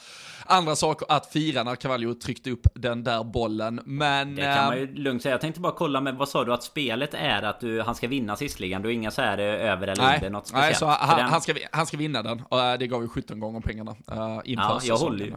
[0.46, 3.80] andra saker att fira när Cavallo tryckte upp den där bollen.
[3.84, 4.34] Men...
[4.34, 5.32] Det kan man ju lugnt säga.
[5.32, 8.08] Jag tänkte bara kolla med, vad sa du att spelet är att du, han ska
[8.08, 8.82] vinna sistligan?
[8.82, 10.70] Du har inga så här över eller nej, under något speciellt?
[10.70, 11.26] Nej, så han, den...
[11.26, 14.64] han, ska, han ska vinna den och det gav ju 17 gånger pengarna uh, inför
[14.64, 15.34] ja, jag håller ju.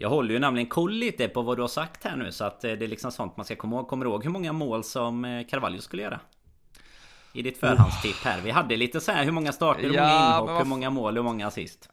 [0.00, 2.64] Jag håller ju nämligen koll lite på vad du har sagt här nu så att
[2.64, 3.88] eh, det är liksom sånt man ska komma ihåg.
[3.88, 6.20] Kommer du ihåg hur många mål som eh, Carvalho skulle göra?
[7.32, 8.40] I ditt förhandstipp här.
[8.40, 11.16] Vi hade lite så här hur många starter, hur ja, många inhopp, hur många mål,
[11.16, 11.88] hur många assist?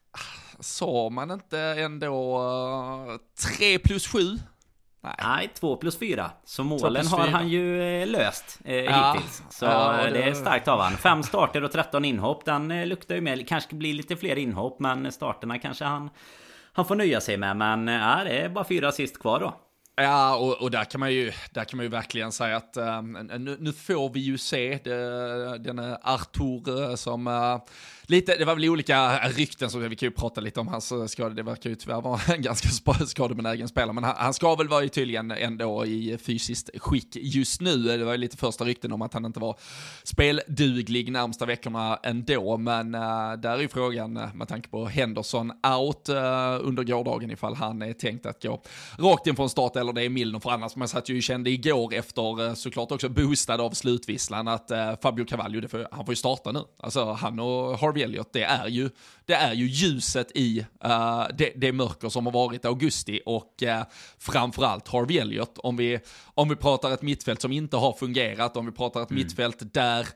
[0.59, 3.19] Sa man inte ändå
[3.57, 4.19] 3 uh, plus 7?
[5.01, 5.49] Nej.
[5.53, 6.31] 2 plus 4.
[6.45, 9.13] Så målen har han ju eh, löst eh, ja.
[9.13, 9.43] hittills.
[9.49, 10.09] Så ja, det...
[10.09, 10.23] det...
[10.23, 10.97] är starkt av han.
[10.97, 12.45] Fem starter och 13 inhopp.
[12.45, 13.47] Den eh, luktar ju med.
[13.47, 16.09] Kanske blir lite fler inhopp men starterna kanske han
[16.77, 17.57] han får nöja sig med.
[17.57, 19.53] Men ja, det är bara fyra assist kvar då.
[19.95, 23.11] Ja, och, och, där, kan man ju, där kan man ju verkligen säga att um,
[23.37, 27.59] nu, nu, får vi ju se det, den eh, Artur som uh,
[28.09, 31.05] lite, det var väl olika rykten, så vi kan ju prata lite om hans eh,
[31.05, 31.29] skada.
[31.29, 32.69] Det verkar ju tyvärr vara en ganska
[33.07, 37.77] skadebenägen spelare, men han, han ska väl vara tydligen ändå i fysiskt skick just nu.
[37.77, 39.59] Det var ju lite första rykten om att han inte var
[40.03, 45.51] spelduglig närmsta veckorna ändå, men uh, där är ju frågan eh, med tanke på Henderson
[45.51, 46.15] out uh,
[46.67, 48.61] under gårdagen ifall han är tänkt att gå
[48.99, 51.93] rakt in från start eller det är Milner, för annars man satt ju kände igår
[51.93, 56.63] efter såklart också boostad av slutvisslan att Fabio Cavallo, får, han får ju starta nu.
[56.79, 58.89] Alltså han och Harvey Harvey Elliot, det är ju,
[59.25, 63.83] det är ju ljuset i uh, det, det mörker som har varit augusti och uh,
[64.17, 65.57] framförallt Harvey Elliot.
[65.57, 65.99] Om vi,
[66.35, 69.23] om vi pratar ett mittfält som inte har fungerat, om vi pratar ett mm.
[69.23, 70.07] mittfält där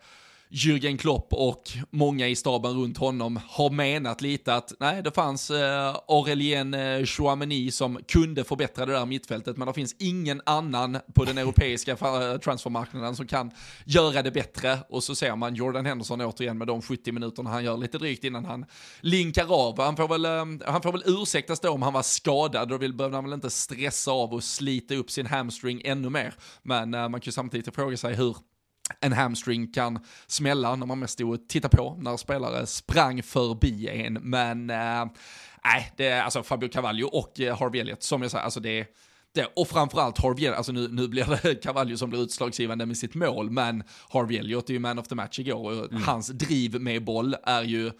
[0.53, 5.51] Jürgen Klopp och många i staben runt honom har menat lite att nej, det fanns
[5.51, 10.97] eh, Aurelien eh, Chouameni som kunde förbättra det där mittfältet, men det finns ingen annan
[11.13, 13.51] på den europeiska eh, transfermarknaden som kan
[13.85, 14.77] göra det bättre.
[14.89, 18.23] Och så ser man Jordan Henderson återigen med de 70 minuterna han gör lite drygt
[18.23, 18.65] innan han
[19.01, 19.81] linkar av.
[19.81, 23.17] Han får väl, eh, han får väl ursäktas då om han var skadad, då behövde
[23.17, 26.33] han väl inte stressa av och slita upp sin hamstring ännu mer.
[26.63, 28.35] Men eh, man kan ju samtidigt fråga sig hur
[28.99, 33.87] en hamstring kan smälla när man mest stod och tittade på när spelare sprang förbi
[33.87, 34.13] en.
[34.13, 35.07] Men nej,
[35.77, 38.79] äh, det är alltså Fabio Cavallo och eh, Harvey Elliott, som jag säger, alltså det
[38.79, 38.85] är
[39.33, 43.15] det, och framförallt Harvey alltså nu, nu blir det Cavallo som blir utslagsgivande med sitt
[43.15, 46.03] mål, men Harvey Elliott är ju man of the match igår och mm.
[46.03, 47.91] hans driv med boll är ju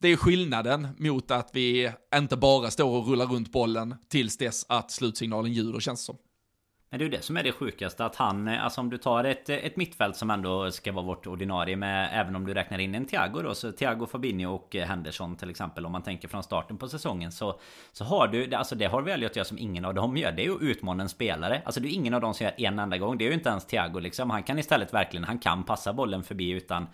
[0.00, 4.66] det är skillnaden mot att vi inte bara står och rullar runt bollen tills dess
[4.68, 6.16] att slutsignalen ljuder känns som.
[6.90, 8.98] Men det är ju det som är det sjukaste att han, eh, alltså om du
[8.98, 12.54] tar ett, eh, ett mittfält som ändå ska vara vårt ordinarie med, även om du
[12.54, 16.02] räknar in en Thiago då, så Thiago, Fabinho och eh, Henderson till exempel, om man
[16.02, 17.60] tänker från starten på säsongen så,
[17.92, 20.42] så har du, alltså det har väl att göra som ingen av dem gör, det
[20.42, 21.62] är ju att utmana en spelare.
[21.64, 23.48] Alltså det är ingen av dem som gör en enda gång, det är ju inte
[23.48, 26.86] ens Thiago liksom, han kan istället verkligen, han kan passa bollen förbi utan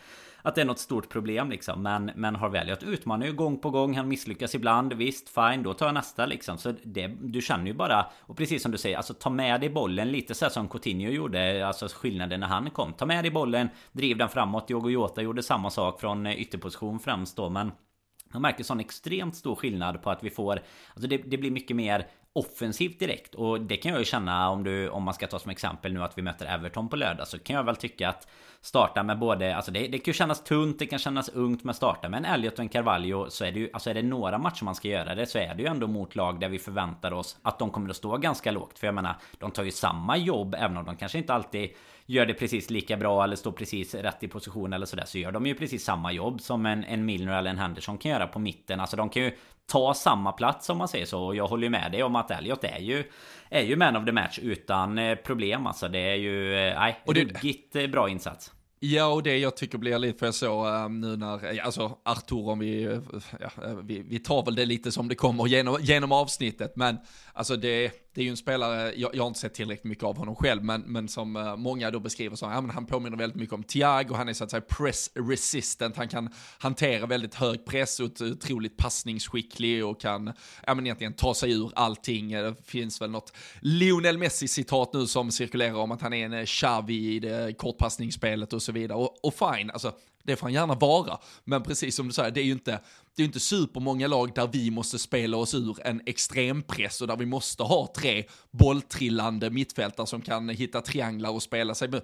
[0.47, 1.83] att det är något stort problem liksom.
[1.83, 3.97] Men, men har väljer att utmana ju gång på gång.
[3.97, 4.93] Han misslyckas ibland.
[4.93, 6.59] Visst, fine, då tar jag nästa liksom.
[6.59, 9.71] Så det, du känner ju bara, och precis som du säger, alltså ta med dig
[9.71, 11.67] bollen lite så som Coutinho gjorde.
[11.67, 12.93] Alltså skillnaden när han kom.
[12.93, 14.69] Ta med dig bollen, driv den framåt.
[14.69, 17.51] Diogo Jota gjorde samma sak från eh, ytterposition främst då.
[17.51, 17.73] Men
[18.33, 20.61] man märker sån extremt stor skillnad på att vi får
[20.95, 23.35] Alltså det, det, blir mycket mer offensivt direkt.
[23.35, 26.03] Och det kan jag ju känna om du Om man ska ta som exempel nu
[26.03, 28.29] att vi möter Everton på lördag så kan jag väl tycka att
[28.61, 31.77] Starta med både Alltså det, det kan ju kännas tunt Det kan kännas ungt med
[31.77, 34.39] starta med en Elliot och en Carvalho Så är det ju Alltså är det några
[34.39, 37.13] matcher man ska göra det Så är det ju ändå mot lag där vi förväntar
[37.13, 38.79] oss Att de kommer att stå ganska lågt.
[38.79, 41.71] För jag menar De tar ju samma jobb Även om de kanske inte alltid
[42.07, 45.33] Gör det precis lika bra eller står precis rätt i position eller sådär Så gör
[45.33, 48.39] de ju precis samma jobb som en, en Milner eller en Henderson kan göra på
[48.39, 49.33] mitten Alltså de kan ju
[49.67, 51.23] ta samma plats om man säger så.
[51.23, 53.05] Och jag håller ju med dig om att Elliot är ju
[53.49, 55.89] är ju man of the match utan eh, problem alltså.
[55.89, 58.53] Det är ju, eh, nej, ruggigt eh, bra insats.
[58.81, 62.49] Ja, och det jag tycker blir lite, för jag såg um, nu när, alltså Artur,
[62.49, 63.01] om vi,
[63.41, 63.51] ja,
[63.83, 66.99] vi, vi tar väl det lite som det kommer genom, genom avsnittet, men
[67.33, 70.17] alltså det, det är ju en spelare, jag, jag, har inte sett tillräckligt mycket av
[70.17, 73.41] honom själv, men, men som eh, många då beskriver så, ja men han påminner väldigt
[73.41, 77.65] mycket om Thiago, han är så att säga press resistant, han kan hantera väldigt hög
[77.65, 80.33] press, och otroligt passningsskicklig och kan,
[80.67, 82.33] ja men egentligen ta sig ur allting.
[82.33, 86.33] Eh, det finns väl något Lionel Messi-citat nu som cirkulerar om att han är en
[86.33, 88.99] eh, Xavi i det kortpassningsspelet och så vidare.
[88.99, 89.93] Och, och fine, alltså
[90.27, 91.19] det får han gärna vara.
[91.45, 92.81] Men precis som du säger, det är ju inte,
[93.17, 97.17] det är inte supermånga lag där vi måste spela oss ur en extrempress och där
[97.17, 101.91] vi måste ha tre bolltrillande mittfältare som kan hitta trianglar och spela sig.
[101.91, 102.03] För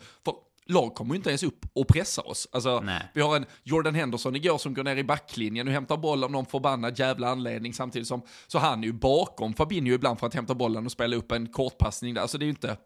[0.66, 2.48] lag kommer ju inte ens upp och pressa oss.
[2.52, 2.80] Alltså,
[3.14, 6.30] vi har en Jordan Henderson igår som går ner i backlinjen och hämtar boll av
[6.30, 10.34] någon förbannad jävla anledning samtidigt som, så han är ju bakom Fabinho ibland för att
[10.34, 12.22] hämta bollen och spela upp en kortpassning där.
[12.22, 12.76] Alltså det är ju inte,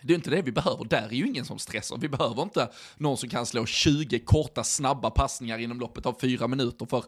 [0.00, 1.96] det är inte det vi behöver, där är ju ingen som stressar.
[1.96, 6.48] Vi behöver inte någon som kan slå 20 korta, snabba passningar inom loppet av fyra
[6.48, 7.04] minuter, för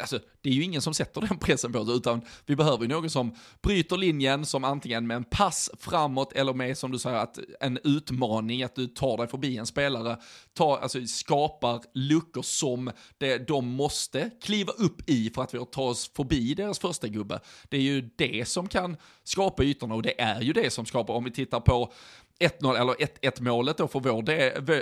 [0.00, 2.88] Alltså, det är ju ingen som sätter den pressen på oss, utan vi behöver ju
[2.88, 7.16] någon som bryter linjen, som antingen med en pass framåt eller med, som du säger,
[7.16, 10.16] att en utmaning, att du tar dig förbi en spelare,
[10.54, 15.82] tar, alltså, skapar luckor som det, de måste kliva upp i för att vi tar
[15.82, 17.40] oss förbi deras första gubbe.
[17.68, 21.14] Det är ju det som kan skapa ytorna och det är ju det som skapar,
[21.14, 21.92] om vi tittar på
[22.42, 24.22] 1-0, eller 1-1 målet då för vår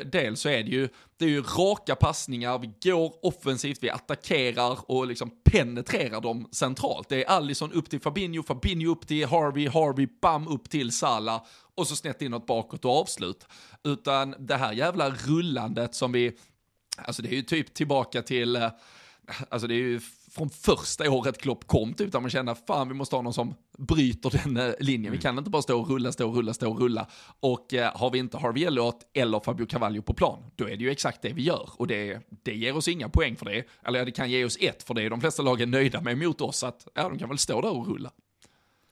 [0.05, 4.79] del så är det ju, det är ju raka passningar, vi går offensivt, vi attackerar
[4.91, 7.09] och liksom penetrerar dem centralt.
[7.09, 11.45] Det är Allison upp till Fabinho, Fabinho upp till Harvey, Harvey bam upp till Salah
[11.75, 13.47] och så snett inåt bakåt och avslut.
[13.85, 16.33] Utan det här jävla rullandet som vi,
[16.97, 18.71] alltså det är ju typ tillbaka till eh,
[19.49, 22.95] alltså det är ju från första året Klopp kom typ, där man kände fan vi
[22.95, 25.01] måste ha någon som bryter den eh, linjen.
[25.01, 25.13] Mm.
[25.13, 27.07] Vi kan inte bara stå och rulla, stå och rulla, stå och rulla.
[27.41, 30.85] Och eh, har vi inte Harvey Elliot eller Fabio Cavallo på plan, då är det
[30.85, 31.71] ju exakt det vi gör.
[31.77, 33.65] Och det, det ger oss inga poäng för det.
[33.85, 36.41] Eller det kan ge oss ett, för det är de flesta lagen nöjda med mot
[36.41, 38.11] oss, att ja, de kan väl stå där och rulla.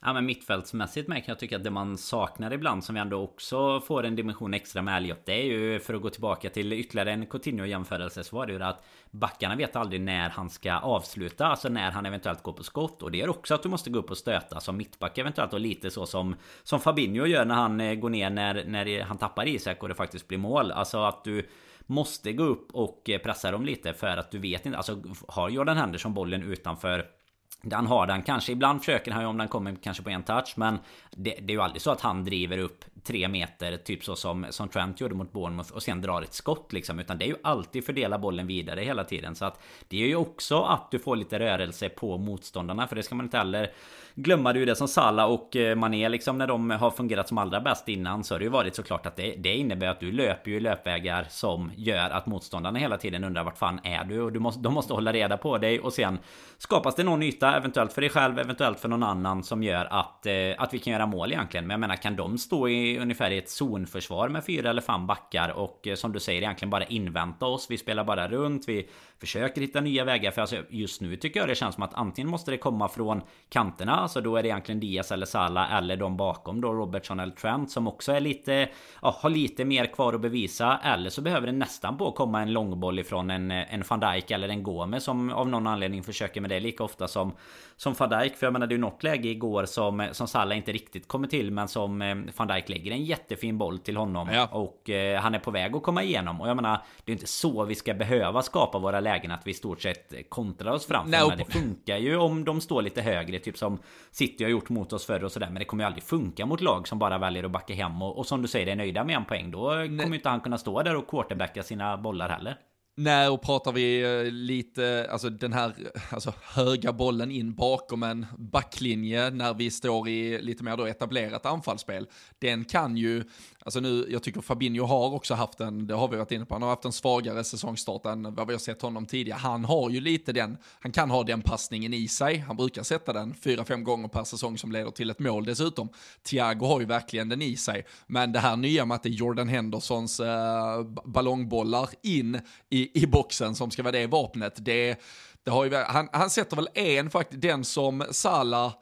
[0.00, 3.22] Ja men mittfältsmässigt med kan jag tycka att det man saknar ibland som vi ändå
[3.22, 6.72] också får en dimension extra med Elliot Det är ju för att gå tillbaka till
[6.72, 11.46] ytterligare en Coutinho-jämförelse så var det ju att Backarna vet aldrig när han ska avsluta
[11.46, 13.02] Alltså när han eventuellt går på skott.
[13.02, 15.60] Och det är också att du måste gå upp och stöta som mittback eventuellt Och
[15.60, 19.48] lite så som Som Fabinho gör när han eh, går ner när, när han tappar
[19.48, 20.72] Isak och det faktiskt blir mål.
[20.72, 21.48] Alltså att du
[21.86, 25.48] Måste gå upp och eh, pressa dem lite för att du vet inte Alltså har
[25.48, 27.17] Jordan Henderson bollen utanför
[27.62, 28.52] den har den kanske.
[28.52, 30.54] Ibland försöker han ju om den kommer kanske på en touch.
[30.56, 30.78] Men
[31.10, 33.76] det, det, är ju aldrig så att han driver upp tre meter.
[33.76, 35.72] Typ så som, som Trent gjorde mot Bournemouth.
[35.72, 36.98] Och sen drar ett skott liksom.
[36.98, 39.34] Utan det är ju alltid fördela bollen vidare hela tiden.
[39.34, 42.86] Så att det är ju också att du får lite rörelse på motståndarna.
[42.86, 43.72] För det ska man inte heller
[44.22, 44.52] glömma.
[44.52, 47.60] Det ju det som Salah och eh, Mané liksom när de har fungerat som allra
[47.60, 48.24] bäst innan.
[48.24, 51.26] Så har det ju varit såklart att det, det innebär att du löper ju löpvägar
[51.30, 54.20] som gör att motståndarna hela tiden undrar vart fan är du?
[54.22, 55.80] Och du måste, de måste hålla reda på dig.
[55.80, 56.18] Och sen
[56.58, 60.26] skapas det någon yta eventuellt för dig själv, eventuellt för någon annan som gör att,
[60.26, 61.66] eh, att vi kan göra mål egentligen.
[61.66, 65.06] Men jag menar, kan de stå i ungefär i ett zonförsvar med fyra eller fem
[65.06, 67.66] backar och eh, som du säger egentligen bara invänta oss.
[67.70, 68.88] Vi spelar bara runt, vi
[69.20, 70.30] försöker hitta nya vägar.
[70.30, 73.22] För alltså, just nu tycker jag det känns som att antingen måste det komma från
[73.48, 77.32] kanterna, så då är det egentligen Diaz eller Salah eller de bakom då Robertson eller
[77.32, 78.68] Trent som också är lite,
[79.02, 80.80] ja, har lite mer kvar att bevisa.
[80.84, 84.48] Eller så behöver det nästan på komma en långboll ifrån en, en van Dijk eller
[84.48, 87.32] en Gomez som av någon anledning försöker med det lika ofta som
[87.78, 88.36] som van Dijk.
[88.36, 91.28] För jag menar det är ju något läge igår som, som Salah inte riktigt kommer
[91.28, 91.50] till.
[91.50, 94.28] Men som eh, van Dijk lägger en jättefin boll till honom.
[94.32, 94.48] Ja.
[94.52, 96.40] Och eh, han är på väg att komma igenom.
[96.40, 99.30] Och jag menar det är inte så vi ska behöva skapa våra lägen.
[99.30, 101.10] Att vi i stort sett kontrar oss fram.
[101.10, 103.38] Men det funkar ju om de står lite högre.
[103.38, 103.78] Typ som
[104.10, 105.50] City har gjort mot oss förr och sådär.
[105.50, 108.02] Men det kommer ju aldrig funka mot lag som bara väljer att backa hem.
[108.02, 109.50] Och, och som du säger är nöjda med en poäng.
[109.50, 109.98] Då Nej.
[109.98, 112.56] kommer inte han kunna stå där och quarterbacka sina bollar heller.
[113.00, 115.74] Nej, och pratar vi eh, lite, alltså den här
[116.10, 121.46] alltså, höga bollen in bakom en backlinje när vi står i lite mer då etablerat
[121.46, 122.06] anfallsspel,
[122.38, 123.24] den kan ju
[123.68, 126.54] Alltså nu, jag tycker Fabinho har också haft en, det har vi varit inne på,
[126.54, 129.38] han har haft en svagare säsongstart än vad vi har sett honom tidigare.
[129.38, 132.38] Han har ju lite den, han kan ha den passningen i sig.
[132.38, 135.88] Han brukar sätta den fyra, fem gånger per säsong som leder till ett mål dessutom.
[136.22, 137.86] Thiago har ju verkligen den i sig.
[138.06, 143.06] Men det här nya med att det är Jordan Hendersons eh, ballongbollar in i, i
[143.06, 145.00] boxen som ska vara det vapnet, det,
[145.44, 148.72] det har ju, han, han sätter väl en faktiskt, den som Salah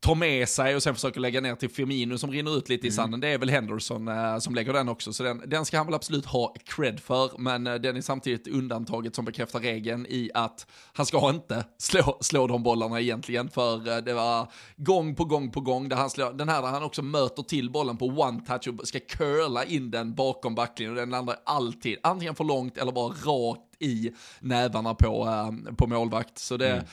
[0.00, 2.90] tar med sig och sen försöker lägga ner till Firmino som rinner ut lite i
[2.90, 2.96] mm.
[2.96, 3.20] sanden.
[3.20, 5.12] Det är väl Henderson eh, som lägger den också.
[5.12, 7.30] Så den, den ska han väl absolut ha cred för.
[7.38, 12.18] Men eh, den är samtidigt undantaget som bekräftar regeln i att han ska inte slå,
[12.20, 13.48] slå de bollarna egentligen.
[13.50, 16.68] För eh, det var gång på gång på gång där han slår, den här där
[16.68, 20.94] han också möter till bollen på one touch och ska curla in den bakom backlinjen.
[20.94, 25.86] Och den landar alltid antingen för långt eller bara rakt i nävarna på, äh, på
[25.86, 26.38] målvakt.
[26.38, 26.84] Så det, mm.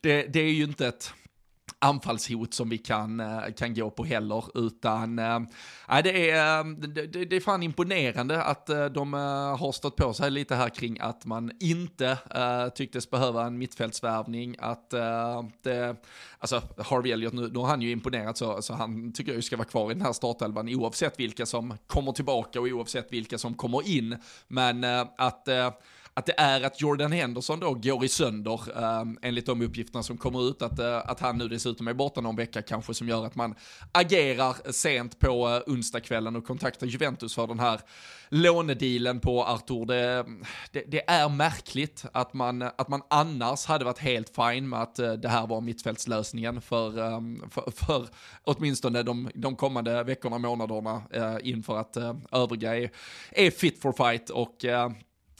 [0.00, 1.12] det, det är ju inte ett
[1.80, 5.40] anfallshot som vi kan, eh, kan gå på heller, utan äh,
[6.04, 9.12] det, är, eh, det, det är fan imponerande att de
[9.58, 14.56] har stått på sig lite här kring att man inte äh, tycktes behöva en mittfältsvärvning,
[14.58, 15.96] att äh, det,
[16.38, 19.56] alltså Harvey Elliot nu, nu har han ju imponerat så, så han tycker jag ska
[19.56, 23.54] vara kvar i den här startelvan oavsett vilka som kommer tillbaka och oavsett vilka som
[23.54, 24.16] kommer in,
[24.48, 24.84] men
[25.16, 25.48] att
[26.20, 30.16] att det är att Jordan Henderson då går i sönder, eh, enligt de uppgifterna som
[30.16, 33.26] kommer ut, att, eh, att han nu dessutom är borta någon vecka kanske, som gör
[33.26, 33.54] att man
[33.92, 37.80] agerar sent på eh, onsdagskvällen och kontaktar Juventus för den här
[38.28, 39.86] lånedealen på Artur.
[39.86, 40.26] Det,
[40.72, 44.98] det, det, är märkligt att man, att man annars hade varit helt fine med att
[44.98, 48.08] eh, det här var mittfältslösningen för, ehm, för, för
[48.44, 52.90] åtminstone de, de kommande veckorna, månaderna eh, inför att eh, övriga är,
[53.30, 54.90] är fit for fight och eh,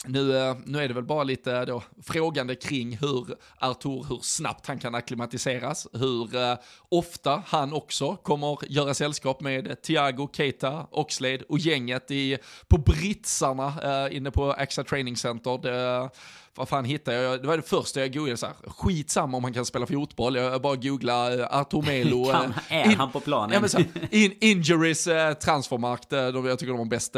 [0.06, 3.26] nu, eh, nu är det väl bara lite då frågande kring hur
[3.58, 6.56] Artur, hur snabbt han kan akklimatiseras, hur eh,
[6.88, 13.74] ofta han också kommer göra sällskap med Thiago, Keita, Oxlade och gänget i, på britsarna
[13.82, 15.58] eh, inne på AXA Training Center.
[15.62, 16.10] Det,
[16.54, 17.42] vad fan hittade jag?
[17.42, 20.62] Det var det första jag googlade, så här, skitsamma om han kan spela fotboll, jag
[20.62, 22.24] bara googlade Artur Melo.
[22.32, 23.50] kan, är in, han på planen?
[23.54, 25.08] Ja, men, så här, in, injuries,
[25.44, 27.16] transfermarkt, jag tycker de har bäst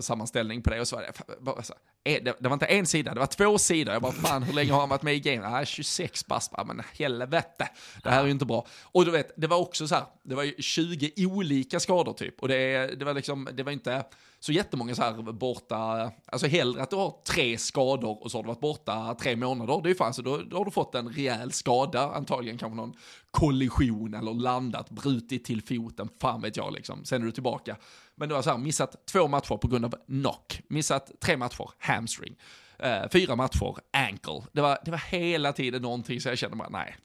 [0.00, 0.80] sammanställning på det.
[0.80, 3.26] Och så var det, bara, så här, det, det var inte en sida, det var
[3.26, 3.92] två sidor.
[3.92, 5.52] Jag bara, fan hur länge har han varit med i gamet?
[5.52, 7.68] Ah, 26 bast, men helvete,
[8.02, 8.66] det här är ju inte bra.
[8.82, 12.42] Och du vet, det var också så här, det var ju 20 olika skador typ.
[12.42, 14.04] Och det, det var liksom, det var inte
[14.40, 18.42] så jättemånga så här borta, alltså hellre att du har tre skador och så har
[18.42, 20.94] du varit borta tre månader, det är ju fan så då, då har du fått
[20.94, 22.94] en rejäl skada, antagligen kanske någon
[23.32, 27.04] kollision eller landat, brutit till foten, fan vet jag liksom.
[27.04, 27.76] Sen är du tillbaka.
[28.14, 31.70] Men du har så här, missat två matcher på grund av knock, missat tre matcher,
[31.78, 32.36] hamstring,
[32.84, 34.42] uh, fyra matcher, ankle.
[34.52, 36.96] Det var, det var hela tiden någonting så jag kände bara, nej,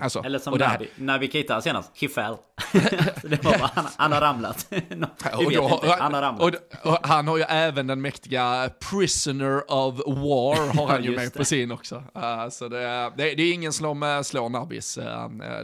[0.00, 2.36] Alltså, Eller som Navi, Navi Keita senast, he fell.
[3.22, 4.66] det var bara, han, han har ramlat.
[5.32, 6.54] och då, han har ramlat.
[6.82, 11.24] Och, och, han har ju även den mäktiga Prisoner of War har han ju med
[11.24, 11.38] det.
[11.38, 11.96] på sin också.
[12.16, 15.04] Uh, så det, det, det, är ingen som slår Nabis uh,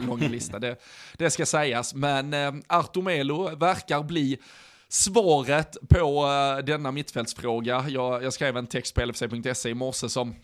[0.07, 0.77] långa lista, det,
[1.17, 1.95] det ska sägas.
[1.95, 4.39] Men uh, Artur Melo verkar bli
[4.89, 7.85] svaret på uh, denna mittfältsfråga.
[7.89, 10.35] Jag, jag skrev en text på lfc.se i morse som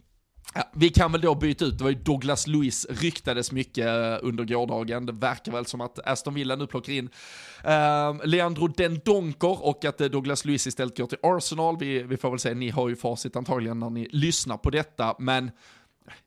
[0.55, 4.19] Ja, vi kan väl då byta ut, det var ju Douglas Lewis ryktades mycket eh,
[4.23, 5.07] under gårdagen.
[5.07, 7.11] Det verkar väl som att Aston Villa nu plockar in
[7.65, 11.77] eh, Leandro Dendonker och att eh, Douglas Lewis istället går till Arsenal.
[11.79, 15.17] Vi, vi får väl se, ni har ju facit antagligen när ni lyssnar på detta,
[15.19, 15.51] men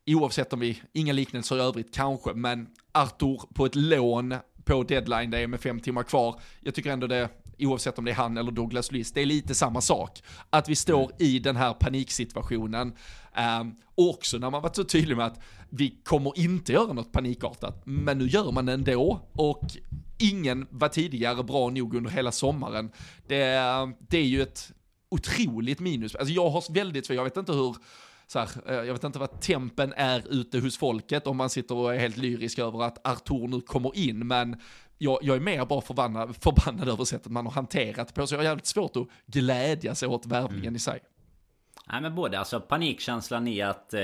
[0.07, 5.31] oavsett om vi, inga liknelser i övrigt kanske, men Arthur på ett lån på deadline
[5.31, 6.41] day med fem timmar kvar.
[6.59, 7.29] Jag tycker ändå det,
[7.59, 10.23] oavsett om det är han eller Douglas Lewis, det är lite samma sak.
[10.49, 11.15] Att vi står mm.
[11.17, 12.93] i den här paniksituationen.
[13.61, 17.81] Um, också när man varit så tydlig med att vi kommer inte göra något panikartat,
[17.85, 19.21] men nu gör man det ändå.
[19.33, 19.63] Och
[20.17, 22.91] ingen var tidigare bra nog under hela sommaren.
[23.27, 23.45] Det,
[24.09, 24.71] det är ju ett
[25.09, 26.15] otroligt minus.
[26.15, 27.75] Alltså jag har väldigt, för jag vet inte hur,
[28.27, 31.75] så här, eh, jag vet inte vad tempen är ute hos folket om man sitter
[31.75, 34.55] och är helt lyrisk över att Artur nu kommer in, men
[35.01, 38.39] jag, jag är mer bara förbannad, förbannad över sättet man har hanterat på, så jag
[38.39, 40.75] har jävligt svårt att glädja sig åt värvningen mm.
[40.75, 40.99] i sig.
[41.91, 44.01] Nej men både alltså panikkänslan i att eh,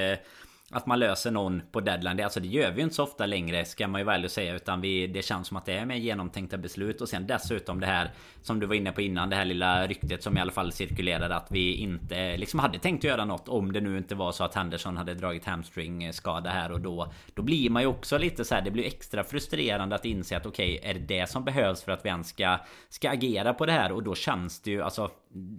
[0.75, 2.17] att man löser någon på deadline.
[2.17, 4.55] Det, alltså det gör vi ju inte så ofta längre ska man ju väl säga.
[4.55, 7.01] Utan vi, det känns som att det är med genomtänkta beslut.
[7.01, 8.11] Och sen dessutom det här
[8.41, 9.29] som du var inne på innan.
[9.29, 11.35] Det här lilla ryktet som i alla fall cirkulerade.
[11.35, 13.47] Att vi inte liksom hade tänkt göra något.
[13.47, 16.81] Om det nu inte var så att Henderson hade dragit hamstring eh, skada här och
[16.81, 17.13] då.
[17.33, 18.61] Då blir man ju också lite så här.
[18.61, 21.91] Det blir extra frustrerande att inse att okej, okay, är det det som behövs för
[21.91, 22.57] att vi ens ska,
[22.89, 23.91] ska agera på det här?
[23.91, 25.11] Och då känns det ju alltså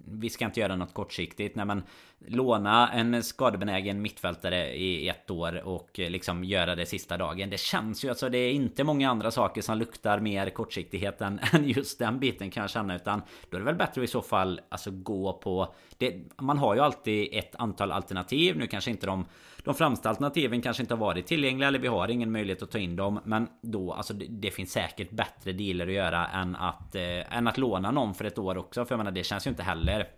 [0.05, 1.57] vi ska inte göra något kortsiktigt.
[1.57, 1.83] Nej men
[2.27, 7.51] låna en skadebenägen mittfältare i ett år och eh, liksom göra det sista dagen.
[7.51, 11.41] Det känns ju alltså det är inte många andra saker som luktar mer kortsiktighet än,
[11.53, 12.97] än just den biten kan jag känna.
[12.97, 16.59] Utan då är det väl bättre att i så fall alltså gå på det, Man
[16.59, 18.57] har ju alltid ett antal alternativ.
[18.57, 19.25] Nu kanske inte de
[19.65, 22.79] de främsta alternativen kanske inte har varit tillgängliga eller vi har ingen möjlighet att ta
[22.79, 23.21] in dem.
[23.25, 27.49] Men då, alltså det, det finns säkert bättre dealer att göra än att, eh, än
[27.49, 28.85] att låna någon för ett år också.
[28.85, 30.09] För jag menar det känns ju inte heller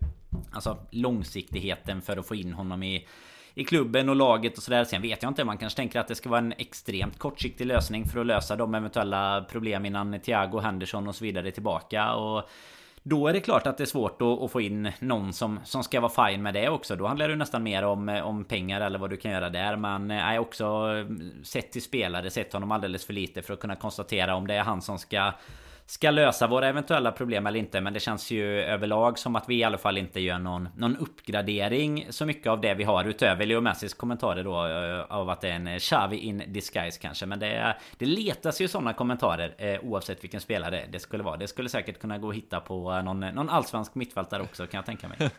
[0.51, 3.07] Alltså långsiktigheten för att få in honom i
[3.53, 4.83] i klubben och laget och sådär.
[4.83, 8.05] Sen vet jag inte, man kanske tänker att det ska vara en extremt kortsiktig lösning
[8.05, 12.13] för att lösa de eventuella problem innan Thiago, Henderson och så vidare är tillbaka.
[12.13, 12.49] Och
[13.09, 15.83] då är det klart att det är svårt att, att, få in någon som, som
[15.83, 16.95] ska vara fine med det också.
[16.95, 19.75] Då handlar det nästan mer om, eh, om pengar eller vad du kan göra där.
[19.75, 21.05] Men jag eh, också eh,
[21.43, 24.63] sett till spelare, sett honom alldeles för lite för att kunna konstatera om det är
[24.63, 25.31] han som ska
[25.89, 27.81] ska lösa våra eventuella problem eller inte.
[27.81, 30.97] Men det känns ju överlag som att vi i alla fall inte gör någon, någon
[30.97, 35.41] uppgradering så mycket av det vi har utöver Leo Messis kommentarer då eh, av att
[35.41, 37.25] det är en Xavi in disguise kanske.
[37.25, 41.37] Men det, det letas ju sådana kommentarer eh, oavsett vilken spelare det skulle vara.
[41.37, 44.85] Det skulle säkert kunna gå att hitta på någon, någon allsvensk mittfältare också kan jag
[44.85, 45.29] tänka mig.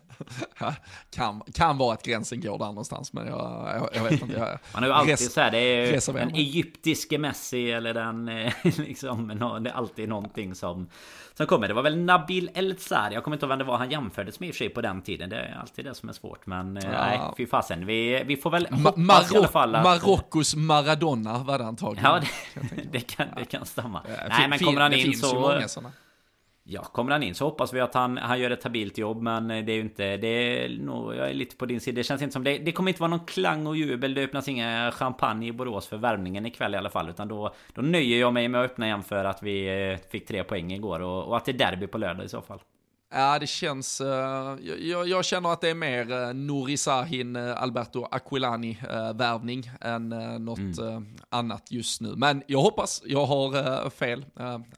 [1.11, 4.39] kan, kan vara att gränsen går där någonstans men jag, jag, jag vet inte.
[4.39, 8.29] Jag, Man har ju alltid res, så här, det är den egyptiske Messi eller den
[8.29, 9.29] eh, liksom,
[9.63, 10.89] det är alltid någonting någonting som
[11.35, 11.69] Som kommer.
[11.69, 13.15] Det var väl Nabil El-Tsari.
[13.15, 14.81] Jag kommer inte ihåg vem det var han jämfördes med i och för sig på
[14.81, 15.31] den tiden.
[15.31, 16.47] Det är alltid det som är svårt.
[16.47, 16.91] Men eh, ja.
[16.91, 17.87] nej, fy fasen.
[17.87, 19.85] Vi, vi får väl hoppas Mar i alla fall att...
[19.85, 22.11] Marockos Maradona var det antagligen.
[22.11, 22.21] Ja,
[22.55, 24.03] det, det kan, det kan stämma.
[24.09, 25.63] Ja, nej, men kommer han in så...
[26.73, 29.23] Ja, kommer han in så hoppas vi att han, han gör ett habilt jobb.
[29.23, 30.17] Men eh, det är ju inte...
[30.17, 31.97] Det är nog, jag är lite på din sida.
[31.97, 32.59] Det känns inte som det.
[32.59, 34.15] Det kommer inte vara någon klang och jubel.
[34.15, 37.09] Det öppnas inga champagne i Borås för värmningen ikväll i alla fall.
[37.09, 40.27] Utan då, då nöjer jag mig med att öppna igen för att vi eh, fick
[40.27, 41.01] tre poäng igår.
[41.01, 42.61] Och, och att det är derby på lördag i så fall.
[43.13, 44.01] Ja, det känns...
[44.01, 44.09] Uh,
[44.81, 50.13] jag, jag, känner att det är mer uh, Nouri Sahin, uh, Alberto Aquilani-värvning uh, än
[50.13, 51.07] uh, något mm.
[51.29, 52.15] annat just nu.
[52.17, 54.25] Men jag hoppas jag har fel,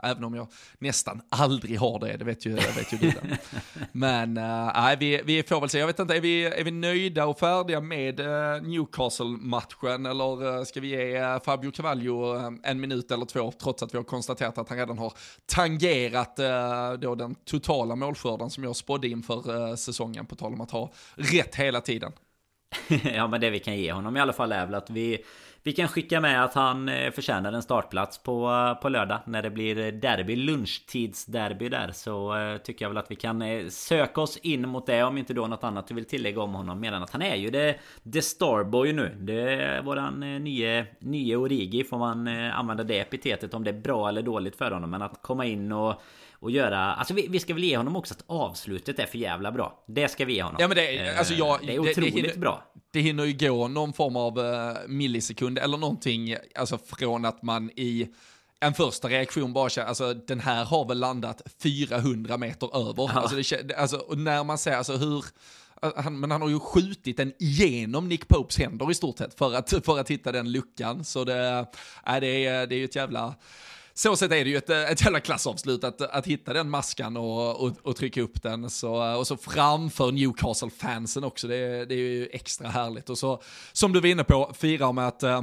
[0.03, 0.47] även om jag
[0.79, 3.13] nästan aldrig har det, det vet ju, vet ju du.
[3.93, 5.79] Men nej, vi, vi får väl se.
[5.79, 8.19] Jag vet inte, är vi, är vi nöjda och färdiga med
[8.63, 14.05] Newcastle-matchen eller ska vi ge Fabio Cavallo en minut eller två, trots att vi har
[14.05, 15.13] konstaterat att han redan har
[15.47, 16.37] tangerat
[17.01, 20.71] då den totala målskillnaden målskörden som jag spådde inför eh, säsongen, på tal om att
[20.71, 22.13] ha rätt hela tiden.
[23.15, 25.25] ja men det vi kan ge honom i alla fall är väl att vi
[25.65, 29.43] vi kan skicka med att han eh, förtjänar en startplats på, eh, på lördag när
[29.43, 31.91] det blir derby, lunchtidsderby där.
[31.93, 35.35] Så uh, tycker jag väl att vi kan söka oss in mot det om inte
[35.35, 36.81] då något annat du vill tillägga om honom.
[36.81, 37.79] Medan att han är ju det,
[38.13, 39.17] the starboy nu.
[39.21, 41.85] Det är våran uh, nye, nye Origi.
[41.85, 44.91] Får man uh, använda det epitetet om det är bra eller dåligt för honom.
[44.91, 46.03] Men att komma in och
[46.43, 46.95] och göra...
[46.95, 49.85] Alltså vi, vi, ska väl ge honom också att avslutet är för jävla bra.
[49.89, 50.57] Det ska vi ge honom.
[50.61, 53.69] Ja men det, alltså jag, det är otroligt det, det, bra det hinner ju gå
[53.69, 58.09] någon form av uh, millisekund eller någonting, alltså från att man i
[58.61, 63.11] en första reaktion bara känner, alltså den här har väl landat 400 meter över.
[63.15, 63.21] Ja.
[63.21, 65.25] Alltså, det, alltså när man ser, alltså hur,
[65.97, 69.55] han, men han har ju skjutit den igenom Nick Popes händer i stort sett för
[69.55, 71.05] att, för att hitta den luckan.
[71.05, 71.67] Så det,
[72.07, 73.35] äh, det, är, det är ju ett jävla
[73.95, 77.61] så sett är det ju ett, ett jävla klassavslut att, att hitta den maskan och,
[77.61, 78.71] och, och trycka upp den.
[78.71, 83.11] Så, och så framför Newcastle-fansen också, det, det är ju extra härligt.
[83.11, 85.43] Och så, som du var inne på, fira med att eh,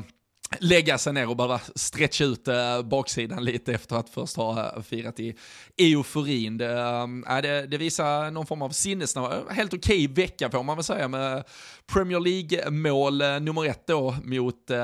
[0.58, 4.82] lägga sig ner och bara stretcha ut äh, baksidan lite efter att först ha äh,
[4.82, 5.36] firat i
[5.78, 6.58] euforin.
[6.58, 6.80] Det,
[7.28, 9.50] äh, det, det visar någon form av sinnesnärvaro.
[9.50, 11.44] Helt okej okay vecka får man väl säga med
[11.94, 14.78] Premier League-mål äh, nummer ett då mot, äh,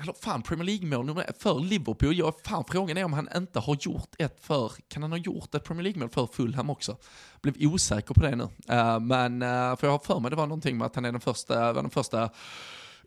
[0.00, 2.16] eller fan Premier League-mål nummer ett för Liverpool.
[2.16, 5.54] Jag, fan frågan är om han inte har gjort ett för, kan han ha gjort
[5.54, 6.96] ett Premier League-mål för Fulham också?
[7.42, 8.48] Blev osäker på det nu.
[8.68, 9.40] Äh, men,
[9.76, 11.82] för jag har för mig det var någonting med att han är den första, var
[11.82, 12.30] den första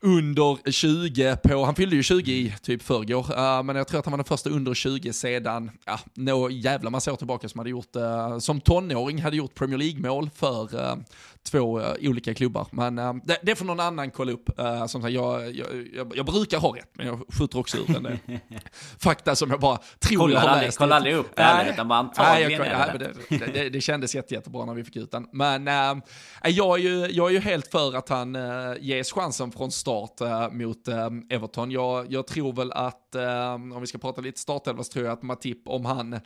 [0.02, 4.06] under 20 på, han fyllde ju 20 i typ förrgår, uh, men jag tror att
[4.06, 7.70] han var den första under 20 sedan, ja, nå jävla massa år tillbaka som hade
[7.70, 10.96] gjort, uh, som tonåring hade gjort Premier League-mål för uh,
[11.44, 12.68] två uh, olika klubbar.
[12.72, 14.60] Men uh, det, det får någon annan kolla upp.
[14.60, 17.96] Uh, som sagt, jag, jag, jag, jag, brukar ha rätt, men jag skjuter också ur
[17.96, 18.18] en del
[19.00, 20.78] fakta som jag bara tror kolla jag har aldrig, läst.
[20.78, 24.16] Kolla aldrig upp det heller, utan bara antagligen nej, jag, nej, det, det, det, kändes
[24.16, 25.28] jätte, jättebra när vi fick ut den.
[25.32, 26.04] Men uh,
[26.44, 30.22] jag, är ju, jag är ju helt för att han uh, ges chansen från start
[30.22, 30.88] uh, mot
[31.30, 31.72] Everton.
[31.72, 35.22] Jag, jag tror väl att, om vi ska prata lite startelva, så tror jag att
[35.22, 36.20] Matip, om han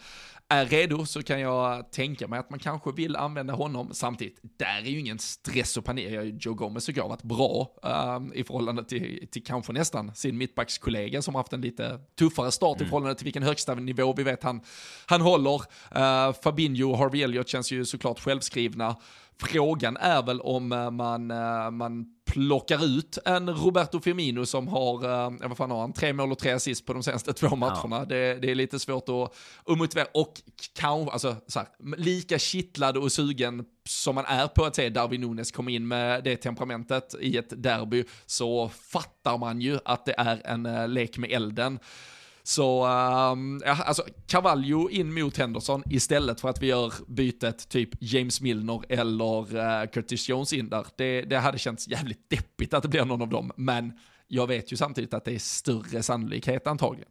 [0.49, 4.39] är redo så kan jag tänka mig att man kanske vill använda honom samtidigt.
[4.57, 6.35] Där är ju ingen stress och panik.
[6.45, 10.37] Joe Gomez tycker jag har varit bra uh, i förhållande till, till kanske nästan sin
[10.37, 12.85] mittbackskollega som har haft en lite tuffare start mm.
[12.85, 14.61] i förhållande till vilken högsta nivå vi vet han,
[15.05, 15.55] han håller.
[15.55, 18.95] Uh, Fabinho och Harvey Elliott känns ju såklart självskrivna.
[19.37, 25.03] Frågan är väl om eh, man, eh, man plockar ut en Roberto Firmino som har,
[25.03, 27.97] eh, vad fan har han, tre mål och tre assist på de senaste två matcherna.
[27.99, 28.05] Ja.
[28.05, 29.35] Det, det, är lite svårt att,
[29.71, 30.07] att motivera.
[30.13, 30.41] Och
[30.73, 31.67] kanske, alltså så här,
[31.97, 36.23] lika kittlad och sugen som man är på att se Darwin Nunes komma in med
[36.23, 41.31] det temperamentet i ett derby, så fattar man ju att det är en lek med
[41.31, 41.79] elden.
[42.45, 47.89] Så, um, ja, alltså Cavallo in mot Henderson istället för att vi gör bytet typ
[47.99, 50.85] James Milner eller uh, Curtis Jones in där.
[50.95, 53.93] Det, det hade känts jävligt deppigt att det blir någon av dem, men
[54.27, 57.09] jag vet ju samtidigt att det är större sannolikhet antagligen.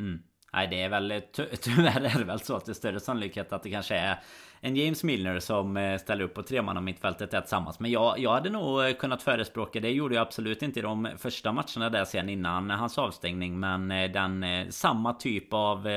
[0.00, 0.22] Mm.
[0.54, 1.22] Nej det är väl
[1.60, 4.18] tyvärr är det väl så att det är större sannolikhet att det kanske är
[4.60, 7.80] en James Milner som eh, ställer upp på treman av mittfältet tillsammans.
[7.80, 11.08] Men jag, jag hade nog eh, kunnat förespråka, det gjorde jag absolut inte i de
[11.18, 13.60] första matcherna där sen innan hans avstängning.
[13.60, 15.88] Men eh, den samma typ av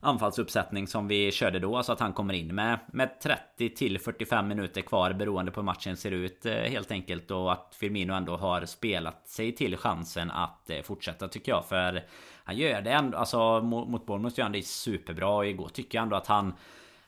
[0.00, 1.76] anfallsuppsättning som vi körde då.
[1.76, 5.64] Alltså att han kommer in med, med 30 till 45 minuter kvar beroende på hur
[5.64, 7.30] matchen ser ut helt enkelt.
[7.30, 11.64] Och att Firmino ändå har spelat sig till chansen att fortsätta tycker jag.
[11.64, 12.02] För
[12.46, 15.28] han gör det ändå, alltså mot Bournemouth gör han det superbra.
[15.28, 16.54] Och igår tycker jag ändå att han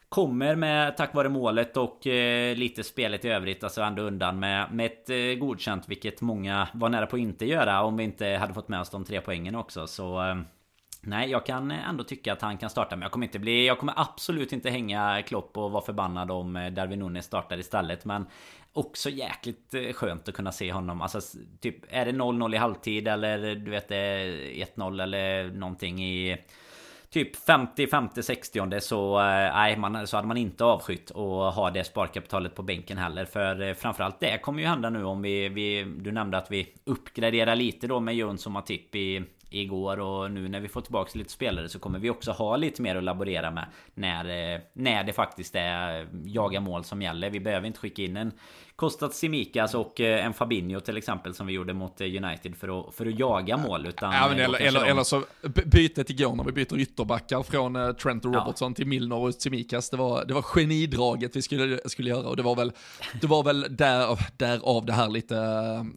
[0.09, 4.73] Kommer med tack vare målet och eh, lite spelet i övrigt alltså ändå undan med,
[4.73, 8.27] med ett eh, godkänt vilket många var nära på att inte göra om vi inte
[8.27, 10.37] hade fått med oss de tre poängen också så eh,
[11.01, 13.67] Nej, jag kan ändå tycka att han kan starta men jag kommer inte bli...
[13.67, 18.05] Jag kommer absolut inte hänga Klopp och vara förbannad om eh, Darwin Nunes startar istället
[18.05, 18.27] men
[18.79, 21.21] Också jäkligt eh, skönt att kunna se honom Alltså
[21.61, 26.37] typ Är det 0-0 i halvtid eller du vet 1-0 eller någonting i
[27.11, 31.71] typ 50, 50, 60 så, eh, nej, man, så hade man inte avskytt och ha
[31.71, 33.25] det sparkapitalet på bänken heller.
[33.25, 36.75] För eh, framförallt det kommer ju hända nu om vi, vi Du nämnde att vi
[36.85, 41.19] uppgraderar lite då med Jöns och Matip i igår och nu när vi får tillbaka
[41.19, 45.05] lite spelare så kommer vi också ha lite mer att laborera med när, eh, när
[45.05, 47.31] det faktiskt är jaga mål som gäller.
[47.31, 48.33] Vi behöver inte skicka in en
[48.79, 52.95] Kostat Simikas och eh, en Fabinho till exempel som vi gjorde mot United för att,
[52.95, 53.87] för att jaga mål.
[53.87, 55.25] Utan ja, men eller, eller, eller så
[55.65, 58.75] bytet igår när vi byter ytterbackar från Trent och Robertson ja.
[58.75, 59.91] till Milner och Simikas.
[59.91, 62.73] Det var, det var genidraget vi skulle, skulle göra och det var väl,
[63.21, 65.35] det var väl där, därav det här lite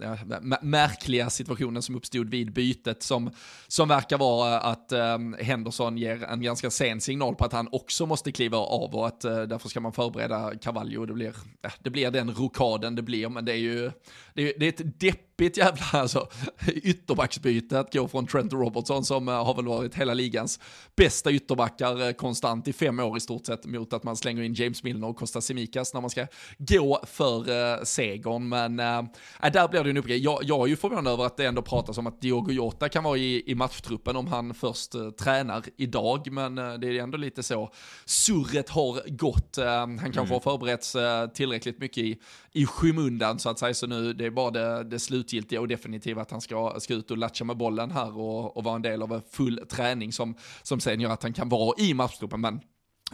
[0.02, 0.18] ja,
[0.62, 3.32] märkliga situationen som uppstod vid bytet som,
[3.68, 4.94] som verkar vara att
[5.40, 9.22] Henderson ger en ganska sen signal på att han också måste kliva av och att
[9.22, 11.06] därför ska man förbereda Cavallo.
[11.06, 11.36] Det blir,
[11.80, 12.32] det blir den
[12.72, 13.92] rokaden det blir, men det är ju
[14.34, 16.28] det är, det är ett depp deppigt jävla alltså,
[16.68, 20.60] ytterbacksbyte att gå från Trent Robertson som uh, har väl varit hela ligans
[20.96, 24.54] bästa ytterbackar uh, konstant i fem år i stort sett mot att man slänger in
[24.54, 26.28] James Milner och Costa Simikas när man ska
[26.58, 28.50] gå för uh, segern.
[28.50, 30.18] Men uh, där blir det en uppgrej.
[30.18, 33.04] Jag, jag är ju förvånad över att det ändå pratas om att Diogo Jota kan
[33.04, 37.18] vara i, i matchtruppen om han först uh, tränar idag, men uh, det är ändå
[37.18, 37.72] lite så
[38.06, 39.58] surret har gått.
[39.58, 40.32] han kanske mm.
[40.32, 40.96] har förberetts
[41.34, 42.18] tillräckligt mycket i,
[42.52, 45.00] i skymundan så att säga, så nu det är bara det, det
[45.32, 48.64] slutgiltiga och definitiva att han ska, ska ut och latcha med bollen här och, och
[48.64, 51.76] vara en del av en full träning som, som sen gör att han kan vara
[51.78, 52.42] i matchtruppen.
[52.42, 52.60] Men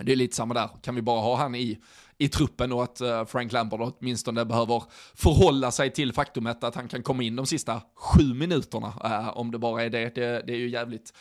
[0.01, 1.77] det är lite samma där, kan vi bara ha han i,
[2.17, 4.83] i truppen och att uh, Frank Lampard åtminstone behöver
[5.15, 9.51] förhålla sig till faktumet att han kan komma in de sista sju minuterna, uh, om
[9.51, 10.15] det bara är det.
[10.15, 10.43] det.
[10.47, 11.13] Det är ju jävligt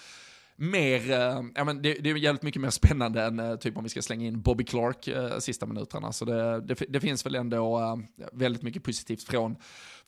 [0.56, 3.82] mer, äh, ja men det, det, är jävligt mycket mer spännande än äh, typ om
[3.82, 6.12] vi ska slänga in Bobby Clark äh, sista minuterna.
[6.12, 8.00] Så det, det, det finns väl ändå
[8.32, 9.56] väldigt mycket positivt från,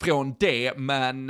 [0.03, 0.77] från det.
[0.77, 1.29] Men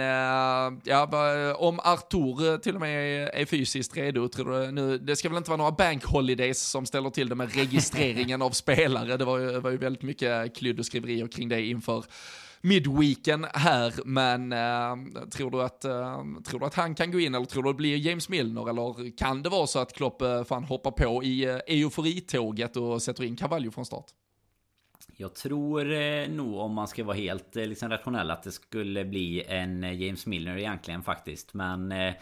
[0.83, 5.29] ja, om Artur till och med är, är fysiskt redo, tror du nu, det ska
[5.29, 9.17] väl inte vara några bank holidays som ställer till det med registreringen av spelare.
[9.17, 12.03] Det var ju, var ju väldigt mycket klydd och skriverier kring det inför
[12.61, 17.35] midweeken här, men eh, tror, du att, eh, tror du att han kan gå in
[17.35, 20.21] eller tror du att det blir James Milner eller kan det vara så att Klopp
[20.21, 24.05] eh, fan hoppar på i eh, euforitåget och sätter in Cavallo från start?
[25.17, 29.05] Jag tror eh, nog om man ska vara helt eh, liksom, rationell att det skulle
[29.05, 31.53] bli en eh, James Milner egentligen faktiskt.
[31.53, 32.13] Men eh,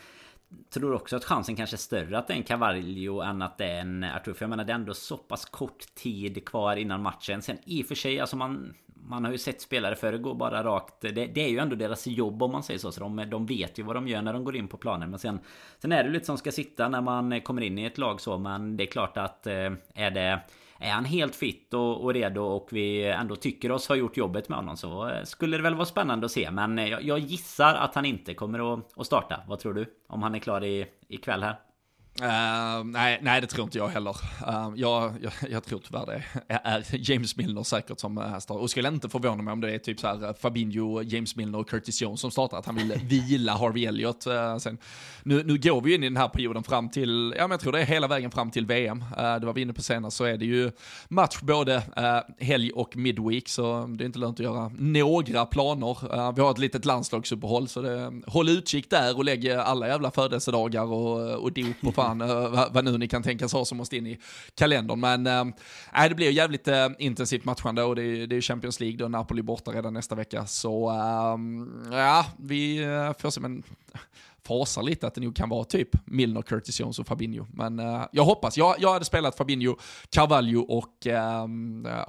[0.70, 3.66] tror också att chansen kanske är större att det är en Cavallo än att det
[3.66, 4.34] är en Artur.
[4.34, 7.42] För jag menar det är ändå så pass kort tid kvar innan matchen.
[7.42, 8.74] Sen i och för sig, alltså man
[9.08, 11.02] man har ju sett spelare förr gå bara rakt.
[11.02, 12.92] Det, det, är ju ändå deras jobb om man säger så.
[12.92, 15.10] Så de, de vet ju vad de gör när de går in på planen.
[15.10, 15.40] Men sen,
[15.80, 18.38] sen är det lite som ska sitta när man kommer in i ett lag så.
[18.38, 20.40] Men det är klart att eh, är det...
[20.80, 24.50] Är han helt fit och, och, redo och vi ändå tycker oss ha gjort jobbet
[24.50, 26.52] med honom så eh, skulle det väl vara spännande att se.
[26.52, 29.42] Men eh, jag, jag gissar att han inte kommer att, att starta.
[29.48, 29.86] Vad tror du?
[30.08, 31.56] Om han är klar i, ikväll här?
[32.22, 34.18] Uh, nej, nej, det tror inte jag heller.
[34.48, 38.62] Uh, jag, jag, jag, tror tyvärr det är James Milner säkert som uh, startar.
[38.62, 41.70] Och skulle inte förvåna mig om det är typ så här Fabinho, James Milner och
[41.70, 42.58] Curtis Jones som startar.
[42.58, 44.28] Att han vill vila Harvey Elliott.
[44.28, 44.78] Uh, sen,
[45.24, 47.72] nu, nu går vi in i den här perioden fram till, ja men jag tror
[47.72, 49.04] det är hela vägen fram till VM.
[49.18, 50.72] det var vi inne på senast, så är det ju
[51.10, 51.84] match både
[52.40, 53.50] helg och midweek.
[53.50, 56.32] Så det är inte lönt att göra några planer.
[56.36, 60.84] vi har ett litet landslagsuppehåll, så det, håll utkik där och lägg alla jävla födelsedagar
[60.84, 63.78] och, och dop och fan fan uh, vad, vad, nu ni kan tänkas ha som
[63.78, 64.20] måste in i
[64.56, 65.00] kalendern.
[65.00, 65.54] Men uh,
[66.10, 69.42] det blir jävligt uh, intensivt matchande och det är, det är Champions League då, Napoli
[69.42, 70.46] borta redan nästa vecka.
[70.46, 71.38] Så uh,
[71.92, 73.40] ja, vi uh, får se.
[73.40, 73.64] Men
[74.48, 77.46] fasar lite att det nog kan vara typ Milner, Curtis Jones och Fabinho.
[77.54, 78.58] Men uh, jag hoppas.
[78.58, 79.76] Jag, jag hade spelat Fabinho,
[80.10, 81.14] Carvalho och uh,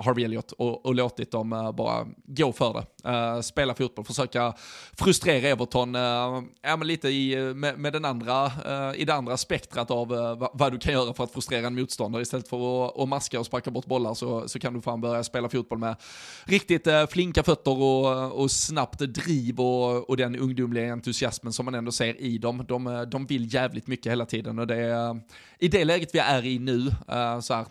[0.05, 3.11] Harvey Elliott och, och låtit dem uh, bara gå för det.
[3.11, 4.55] Uh, spela fotboll, försöka
[4.93, 8.53] frustrera Everton ja, men lite i, med, med den andra,
[8.95, 12.23] i det andra spektrat av vad, vad, du kan göra för att frustrera en motståndare.
[12.23, 15.25] Istället för att, och maska och sparka bort bollar så, så kan du fan börja
[15.25, 15.97] spela fotboll med
[16.45, 21.93] riktigt flinka fötter och, och snabbt driv och, och den ungdomliga entusiasmen som man ändå
[21.93, 22.65] ser i dem.
[22.69, 25.21] De, de vill jävligt mycket hela tiden och det är
[25.59, 27.67] i det läget vi är i nu, eh, så här,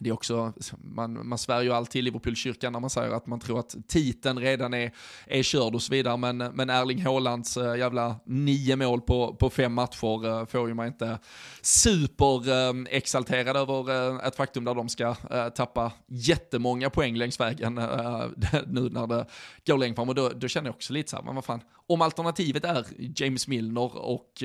[0.00, 3.40] det är också, man, man svär ju alltid i Liverpoolkyrkan när man säger att man
[3.40, 4.92] tror att titeln redan är,
[5.26, 9.50] är körd och så vidare, men, men Erling Haalands eh, jävla nio mål på, på
[9.50, 11.18] fem matcher eh, får ju man inte
[11.62, 15.14] superexalterad eh, över ett faktum där de ska
[15.54, 17.74] tappa jättemånga poäng längs vägen
[18.66, 19.26] nu när det
[19.66, 20.08] går längre fram.
[20.08, 22.86] Och då, då känner jag också lite så här, men vad fan, om alternativet är
[23.16, 24.42] James Milner och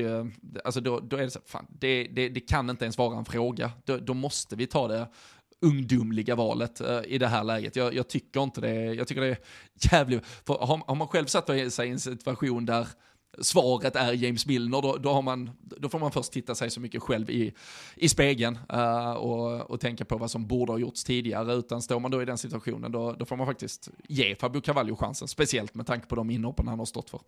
[0.66, 3.26] alltså då, då är det så, fan, det, det, det kan inte ens vara en
[3.26, 3.72] fråga.
[3.86, 5.08] Då, då måste vi ta det
[5.62, 7.76] ungdomliga valet eh, i det här läget.
[7.76, 9.38] Jag, jag, tycker inte det, jag tycker det är
[9.92, 12.88] jävligt, för har, har man själv satt sig i en situation där
[13.42, 16.80] svaret är James Milner, då, då, har man, då får man först titta sig så
[16.80, 17.54] mycket själv i,
[17.96, 21.54] i spegeln uh, och, och tänka på vad som borde ha gjorts tidigare.
[21.54, 24.96] Utan står man då i den situationen, då, då får man faktiskt ge Fabio Cavallo
[24.96, 27.20] chansen, speciellt med tanke på de inhoppen han har stått för.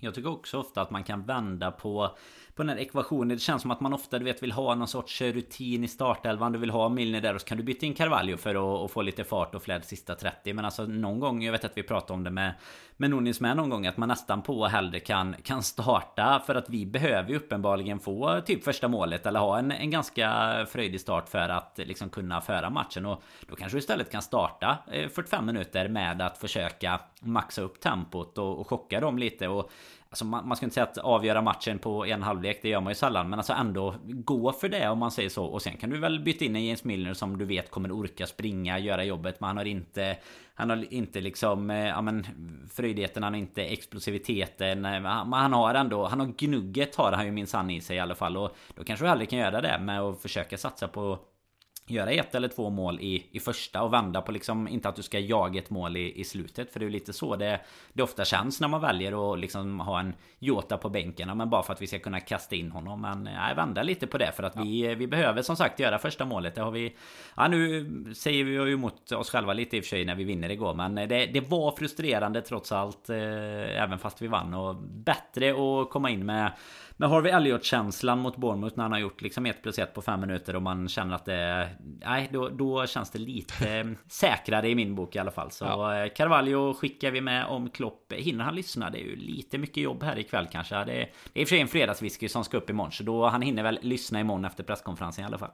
[0.00, 2.16] Jag tycker också ofta att man kan vända på
[2.56, 3.28] på den här ekvationen.
[3.28, 6.52] Det känns som att man ofta du vet, vill ha någon sorts rutin i startelvan.
[6.52, 9.02] Du vill ha Milner där och så kan du byta in Carvalho för att, få
[9.02, 10.52] lite fart och flärd sista 30.
[10.52, 12.54] Men alltså någon gång, jag vet att vi pratade om det med,
[12.96, 16.42] med Nunes med någon gång, att man nästan på hellre kan, kan starta.
[16.46, 20.66] För att vi behöver ju uppenbarligen få typ första målet eller ha en, en ganska
[20.68, 23.06] fröjdig start för att liksom kunna föra matchen.
[23.06, 27.80] Och då kanske du istället kan starta eh, 45 minuter med att försöka maxa upp
[27.80, 29.48] tempot och, och chocka dem lite.
[29.48, 29.70] Och
[30.16, 32.90] Alltså man, man ska inte säga att avgöra matchen på en halvlek, det gör man
[32.90, 33.30] ju sällan.
[33.30, 35.44] Men alltså ändå gå för det om man säger så.
[35.44, 38.26] Och sen kan du väl byta in en James Milner som du vet kommer orka
[38.26, 39.40] springa, göra jobbet.
[39.40, 40.16] Men han har inte...
[40.54, 41.70] Han har inte liksom...
[41.70, 42.26] Eh, ja men
[42.72, 44.84] fröjdigheten, han har inte explosiviteten.
[44.84, 46.06] Eh, men han har ändå...
[46.06, 48.36] Han har gnugget har han ju minsann i sig i alla fall.
[48.36, 51.18] Och då kanske du aldrig kan göra det med att försöka satsa på
[51.86, 55.02] göra ett eller två mål i, i första och vända på liksom inte att du
[55.02, 57.60] ska jaga ett mål i, i slutet för det är lite så det,
[57.92, 61.62] det ofta känns när man väljer att liksom ha en Jota på bänken men bara
[61.62, 64.42] för att vi ska kunna kasta in honom men nej, vända lite på det för
[64.42, 64.62] att ja.
[64.62, 66.96] vi, vi behöver som sagt göra första målet det har vi
[67.36, 70.24] ja nu säger vi ju emot oss själva lite i och för sig när vi
[70.24, 74.76] vinner igår men det, det var frustrerande trots allt eh, även fast vi vann och
[74.76, 76.52] bättre att komma in med
[76.96, 80.20] men Harvey Elliot-känslan mot Bournemouth när han har gjort liksom 1 plus 1 på 5
[80.20, 81.68] minuter och man känner att det...
[82.04, 85.50] Nej, då, då känns det lite säkrare i min bok i alla fall.
[85.50, 86.04] Så ja.
[86.04, 88.12] Eh, Carvalho skickar vi med om Klopp.
[88.12, 88.90] Hinner han lyssna?
[88.90, 90.74] Det är ju lite mycket jobb här ikväll kanske.
[90.74, 92.92] Det är, det är i och för sig en fredagswhisky som ska upp imorgon.
[92.92, 95.50] Så då han hinner väl lyssna imorgon efter presskonferensen i alla fall.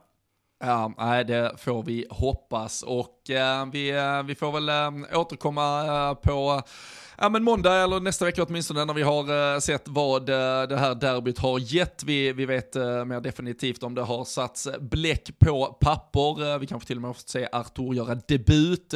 [0.65, 5.85] Ja, nej, det får vi hoppas och eh, vi, eh, vi får väl eh, återkomma
[5.85, 6.61] eh, på
[7.17, 10.35] ja, men måndag eller nästa vecka åtminstone när vi har uh, sett vad uh,
[10.69, 12.03] det här derbyt har gett.
[12.03, 16.59] Vi, vi vet uh, mer definitivt om det har satts bläck på papper.
[16.59, 18.93] vi kanske till och med har fått se Artur göra debut.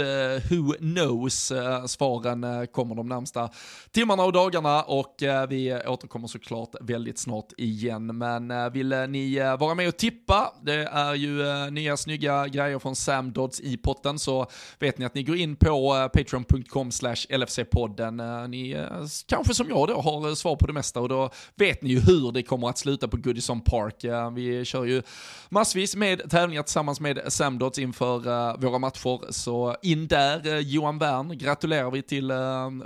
[0.50, 1.54] who knows?
[1.86, 3.50] svaren kommer de närmsta
[3.92, 5.16] timmarna och dagarna och
[5.50, 8.18] vi återkommer såklart väldigt snart igen.
[8.18, 10.54] Men vill ni vara med och tippa?
[10.62, 14.46] Det är ju nya snygga grejer från Sam Dodds i potten så
[14.80, 18.86] vet ni att ni går in på patreon.com slash LFC-podden men eh, ni eh,
[19.26, 22.00] kanske som jag då har eh, svar på det mesta och då vet ni ju
[22.00, 24.06] hur det kommer att sluta på Goodison Park.
[24.36, 25.02] vi kör ju
[25.50, 30.60] massvis med tävlingar tillsammans med Samdots inför våra matcher, så in där.
[30.60, 32.32] Johan Wern gratulerar vi till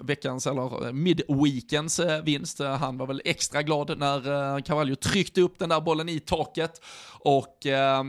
[0.02, 2.60] veckans, eller Midweekens vinst.
[2.60, 6.82] han var väl extra glad när Cavallo tryckte upp den där bollen i taket
[7.24, 7.58] och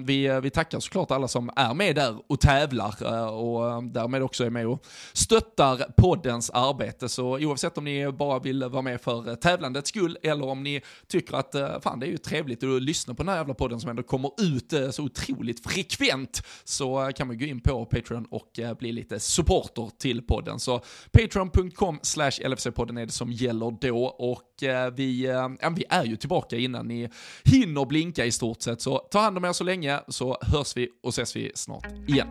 [0.04, 2.94] vi, vi tackar såklart alla som är med där och tävlar
[3.32, 7.01] och därmed också är med och stöttar poddens arbete.
[7.08, 10.80] Så oavsett om ni bara vill vara med för eh, tävlandets skull eller om ni
[11.08, 13.80] tycker att eh, fan det är ju trevligt att lyssna på den här jävla podden
[13.80, 18.26] som ändå kommer ut eh, så otroligt frekvent så kan man gå in på Patreon
[18.30, 20.60] och bli lite supporter till podden.
[20.60, 20.80] Så
[21.12, 24.42] patreon.com slash LFC-podden är det som gäller då och
[24.92, 25.26] vi,
[25.60, 27.08] ja, vi är ju tillbaka innan ni
[27.44, 28.80] hinner blinka i stort sett.
[28.80, 32.28] Så ta hand om er så länge så hörs vi och ses vi snart igen.